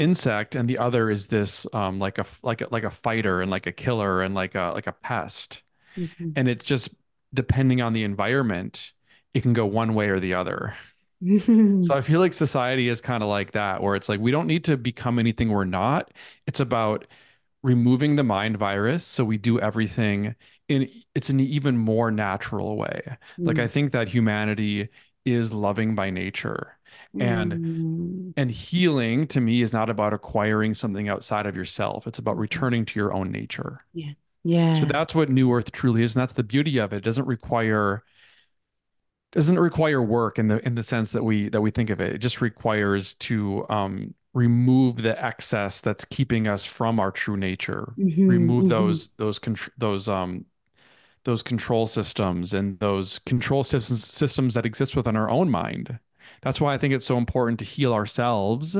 [0.00, 3.50] insect, and the other is this um like a like a like a fighter and
[3.50, 5.62] like a killer and like a like a pest.
[5.96, 6.36] Mhm.
[6.36, 6.90] And it's just
[7.34, 8.92] depending on the environment,
[9.34, 10.74] it can go one way or the other.
[11.82, 14.46] So I feel like society is kind of like that, where it's like we don't
[14.46, 16.12] need to become anything we're not.
[16.46, 17.06] It's about
[17.62, 20.34] removing the mind virus so we do everything
[20.68, 23.02] in it's an even more natural way.
[23.44, 23.68] Like I Mm.
[23.68, 24.90] think that humanity
[25.26, 26.78] is loving by nature.
[27.18, 28.32] And Mm.
[28.36, 32.06] and healing to me is not about acquiring something outside of yourself.
[32.06, 33.84] It's about returning to your own nature.
[33.92, 34.12] Yeah.
[34.44, 34.74] Yeah.
[34.80, 36.98] So that's what New Earth truly is, and that's the beauty of it.
[36.98, 38.04] It doesn't require
[39.32, 42.14] doesn't require work in the in the sense that we that we think of it.
[42.14, 47.96] It just requires to um remove the excess that's keeping us from our true nature.
[47.96, 48.28] Mhm.
[48.28, 48.68] Remove Mhm.
[48.68, 50.46] those those contr those um
[51.24, 55.98] those control systems and those control systems systems that exist within our own mind.
[56.42, 58.76] That's why I think it's so important to heal ourselves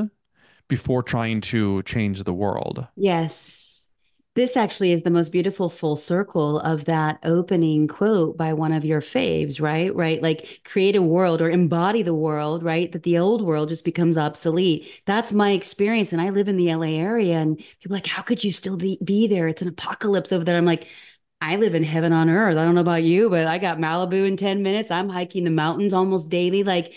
[0.67, 2.87] before trying to change the world.
[2.95, 3.89] Yes.
[4.33, 8.85] This actually is the most beautiful full circle of that opening quote by one of
[8.85, 9.93] your faves, right?
[9.93, 10.21] Right.
[10.21, 12.89] Like create a world or embody the world, right?
[12.93, 14.89] That the old world just becomes obsolete.
[15.05, 16.13] That's my experience.
[16.13, 18.97] And I live in the LA area and people like, how could you still be,
[19.03, 19.49] be there?
[19.49, 20.55] It's an apocalypse over there.
[20.55, 20.87] I'm like,
[21.41, 22.57] I live in heaven on earth.
[22.57, 24.91] I don't know about you, but I got Malibu in 10 minutes.
[24.91, 26.63] I'm hiking the mountains almost daily.
[26.63, 26.93] Like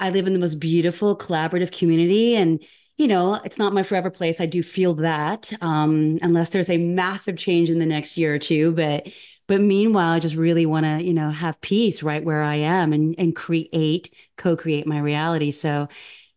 [0.00, 2.62] I live in the most beautiful collaborative community and
[2.96, 4.40] you know, it's not my forever place.
[4.40, 8.38] I do feel that um unless there's a massive change in the next year or
[8.38, 9.08] two, but
[9.46, 12.92] but meanwhile, I just really want to, you know, have peace right where I am
[12.92, 15.50] and and create, co-create my reality.
[15.50, 15.88] So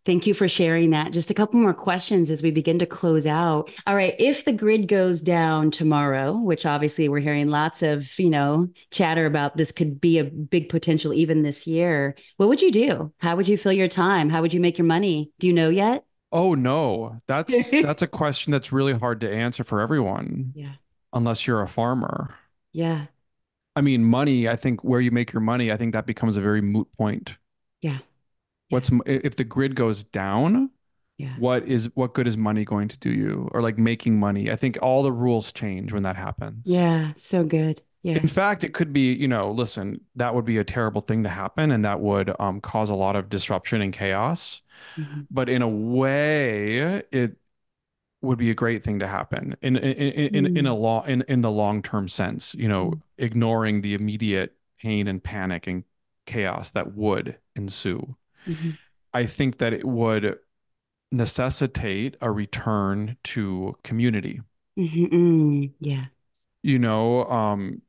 [0.07, 1.11] Thank you for sharing that.
[1.11, 3.69] Just a couple more questions as we begin to close out.
[3.85, 8.29] All right, if the grid goes down tomorrow, which obviously we're hearing lots of, you
[8.29, 12.71] know, chatter about this could be a big potential even this year, what would you
[12.71, 13.11] do?
[13.17, 14.29] How would you fill your time?
[14.29, 15.29] How would you make your money?
[15.39, 16.05] Do you know yet?
[16.31, 20.75] Oh no, that's that's a question that's really hard to answer for everyone Yeah.
[21.11, 22.33] unless you're a farmer.
[22.71, 23.07] Yeah.
[23.75, 26.41] I mean, money, I think where you make your money, I think that becomes a
[26.41, 27.37] very moot point.
[27.81, 27.97] Yeah.
[28.69, 30.71] What's if the grid goes down,
[31.17, 31.35] Yeah.
[31.39, 34.51] what is what good is money going to do you or like making money?
[34.51, 36.65] I think all the rules change when that happens.
[36.65, 37.13] Yeah.
[37.15, 37.81] So good.
[38.03, 38.15] Yeah.
[38.15, 41.29] In fact, it could be, you know, listen, that would be a terrible thing to
[41.29, 44.61] happen and that would um, cause a lot of disruption and chaos.
[44.97, 45.27] Mhm.
[45.31, 47.37] But in a way, it
[48.21, 50.79] would be a great thing to happen in in in, in, in a Mm.
[50.81, 53.01] long in, in the long term sense, you know, Mm.
[53.17, 55.83] ignoring the immediate pain and panic and
[56.25, 58.15] chaos that would ensue.
[58.47, 58.77] Mhm.
[59.13, 60.37] I think that it would
[61.11, 64.41] necessitate a return to community.
[64.77, 65.65] Mm-hmm.
[65.79, 66.05] Yeah.
[66.61, 67.81] You know, um,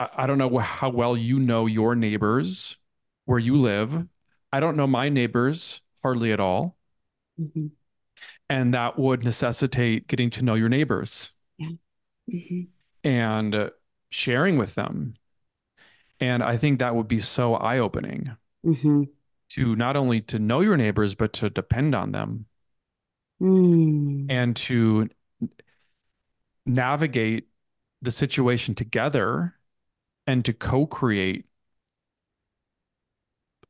[0.00, 2.76] I, I don't know how well you know your neighbors
[3.24, 4.06] where you live.
[4.52, 6.76] I don't know my neighbors hardly at all.
[7.40, 7.66] Mm-hmm.
[8.48, 11.70] And that would necessitate getting to know your neighbors yeah.
[12.30, 12.62] mm-hmm.
[13.02, 13.70] and
[14.10, 15.14] sharing with them.
[16.20, 19.04] And I think that would be so eye opening mm-hmm.
[19.50, 22.46] To not only to know your neighbors, but to depend on them
[23.40, 24.26] mm.
[24.28, 25.08] and to
[26.66, 27.48] navigate
[28.02, 29.54] the situation together
[30.26, 31.46] and to co-create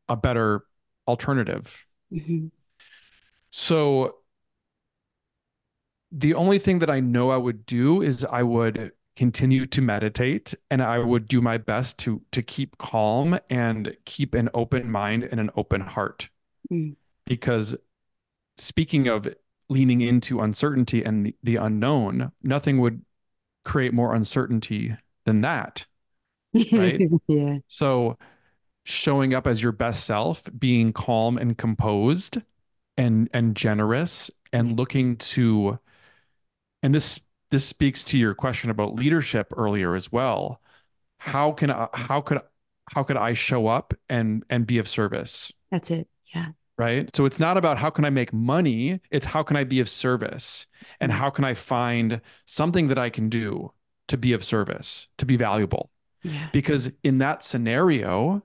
[0.09, 0.65] a better
[1.07, 1.87] alternative.
[2.13, 2.47] Mm-hmm.
[3.51, 4.17] So
[6.13, 10.55] the only thing that I know I would do is I would continue to meditate
[10.71, 15.25] and I would do my best to to keep calm and keep an open mind
[15.25, 16.29] and an open heart.
[16.73, 16.97] Mm.
[17.25, 17.77] Because
[18.59, 19.33] speaking of
[19.69, 23.03] leaning into uncertainty and the, the unknown, nothing would
[23.65, 25.87] create more uncertainty than that.
[26.73, 27.01] Right?
[27.29, 27.59] yeah.
[27.67, 28.19] So
[28.85, 32.39] showing up as your best self, being calm and composed
[32.97, 35.79] and and generous and looking to
[36.83, 37.19] and this
[37.55, 40.61] this speaks to your question about leadership earlier as well.
[41.19, 42.41] How can I, how could
[42.93, 45.53] how could I show up and and be of service?
[45.71, 46.09] That's it.
[46.35, 46.49] Yeah.
[46.77, 47.15] Right?
[47.15, 49.89] So it's not about how can I make money, it's how can I be of
[49.89, 50.67] service
[51.01, 53.73] and how can I find something that I can do
[54.09, 55.93] to be of service, to be valuable.
[56.25, 56.49] Yeah.
[56.53, 58.43] Because in that scenario,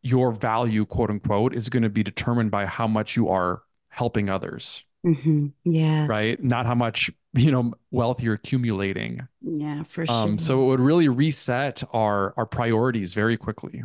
[0.00, 3.60] your value, quote unquote, is going to be determined by how much you are
[3.90, 4.86] helping others.
[5.04, 5.48] Mm-hmm.
[5.64, 6.06] Yeah.
[6.06, 6.42] Right.
[6.42, 9.26] Not how much, you know, wealth you're accumulating.
[9.40, 10.32] Yeah, for sure.
[10.32, 13.84] Um, so it would really reset our our priorities very quickly.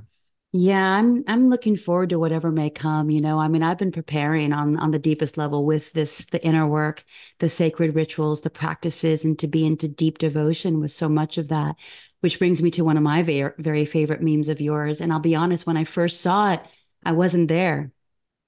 [0.54, 3.40] Yeah, I'm I'm looking forward to whatever may come, you know.
[3.40, 7.06] I mean, I've been preparing on on the deepest level with this the inner work,
[7.40, 11.48] the sacred rituals, the practices and to be into deep devotion with so much of
[11.50, 11.78] that,
[12.20, 15.20] which brings me to one of my very very favorite memes of yours, and I'll
[15.20, 16.62] be honest, when I first saw it,
[17.06, 17.94] I wasn't there.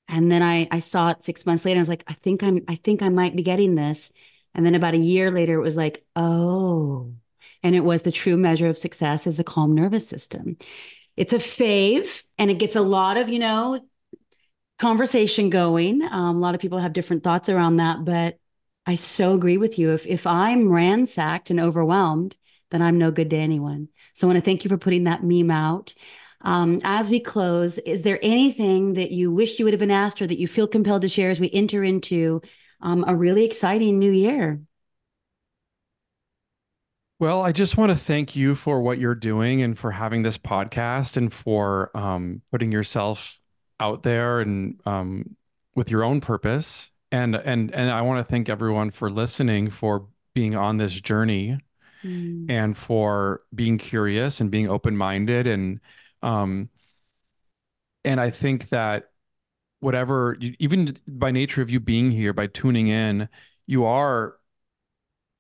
[0.07, 1.79] And then I I saw it 6 months later.
[1.79, 4.13] I was like, I think I'm I think I might be getting this.
[4.55, 7.13] And then about a year later it was like, oh.
[7.63, 10.57] And it was the true measure of success is a calm nervous system.
[11.15, 13.79] It's a fave and it gets a lot of, you know,
[14.79, 16.01] conversation going.
[16.01, 18.37] Um, a lot of people have different thoughts around that, but
[18.85, 19.91] I so agree with you.
[19.91, 22.35] If if I'm ransacked and overwhelmed,
[22.71, 23.87] then I'm no good to anyone.
[24.13, 25.93] So I want to thank you for putting that meme out.
[26.41, 30.21] Um, as we close, is there anything that you wish you would have been asked
[30.21, 32.41] or that you feel compelled to share as we enter into
[32.83, 34.61] um, a really exciting new year?
[37.19, 40.37] Well, I just want to thank you for what you're doing and for having this
[40.37, 43.39] podcast and for um, putting yourself
[43.79, 45.35] out there and um,
[45.73, 46.91] with your own purpose.
[47.11, 51.57] And and and I want to thank everyone for listening, for being on this journey,
[52.03, 52.47] Mm.
[52.49, 55.79] and for being curious and being open minded and
[56.21, 56.69] um,
[58.03, 59.09] and I think that
[59.83, 63.27] whatever, even by nature of you being here, by tuning in,
[63.67, 64.35] you are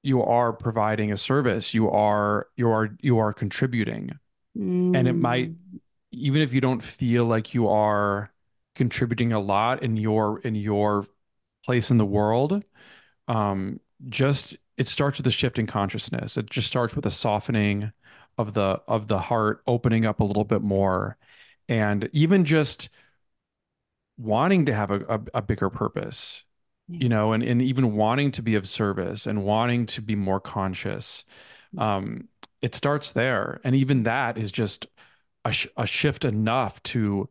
[0.03, 1.73] you are providing a service.
[1.73, 4.11] You are you are you are contributing,
[4.57, 4.95] Mm.
[4.95, 5.51] and it might
[6.11, 8.31] even if you don't feel like you are
[8.75, 11.07] contributing a lot in your in your
[11.65, 12.63] place in the world
[13.27, 13.79] um
[14.09, 17.91] just it starts with a shift in consciousness it just starts with a softening
[18.37, 21.17] of the of the heart opening up a little bit more
[21.69, 22.89] and even just
[24.17, 26.43] wanting to have a, a, a bigger purpose
[26.87, 26.99] Yeah.
[26.99, 30.39] you know and, and even wanting to be of service and wanting to be more
[30.39, 31.25] conscious
[31.77, 32.27] um
[32.61, 34.87] it starts there and even that is just
[35.45, 37.29] a, sh- a shift enough to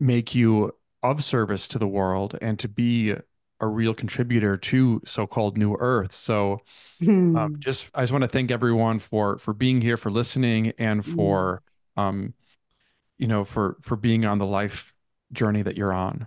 [0.00, 3.14] make you of service to the world and to be
[3.60, 6.60] a real contributor to so-called new earth so
[7.00, 7.36] Hmm.
[7.36, 11.04] um, just I just want to thank everyone for for being here, for listening, and
[11.04, 11.62] for
[11.96, 12.34] um,
[13.18, 14.93] you know, for for being on the life
[15.34, 16.26] journey that you're on.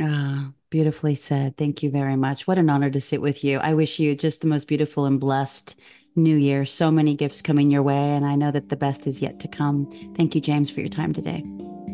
[0.00, 1.56] Ah, beautifully said.
[1.56, 2.46] Thank you very much.
[2.46, 3.58] What an honor to sit with you.
[3.58, 5.76] I wish you just the most beautiful and blessed
[6.14, 6.64] new year.
[6.64, 9.48] So many gifts coming your way, and I know that the best is yet to
[9.48, 9.86] come.
[10.16, 11.44] Thank you, James, for your time today.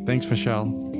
[0.06, 0.64] Thanks, Michelle.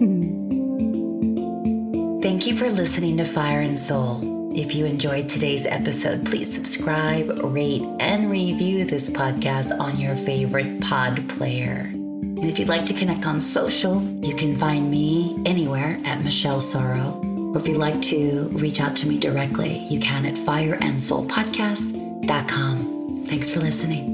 [2.23, 4.53] Thank you for listening to Fire and Soul.
[4.57, 10.81] If you enjoyed today's episode, please subscribe, rate, and review this podcast on your favorite
[10.81, 11.93] pod player.
[12.37, 16.61] And if you'd like to connect on social, you can find me anywhere at Michelle
[16.61, 17.55] Sorro.
[17.55, 23.27] Or if you'd like to reach out to me directly, you can at fireandsoulpodcast.com.
[23.27, 24.14] Thanks for listening.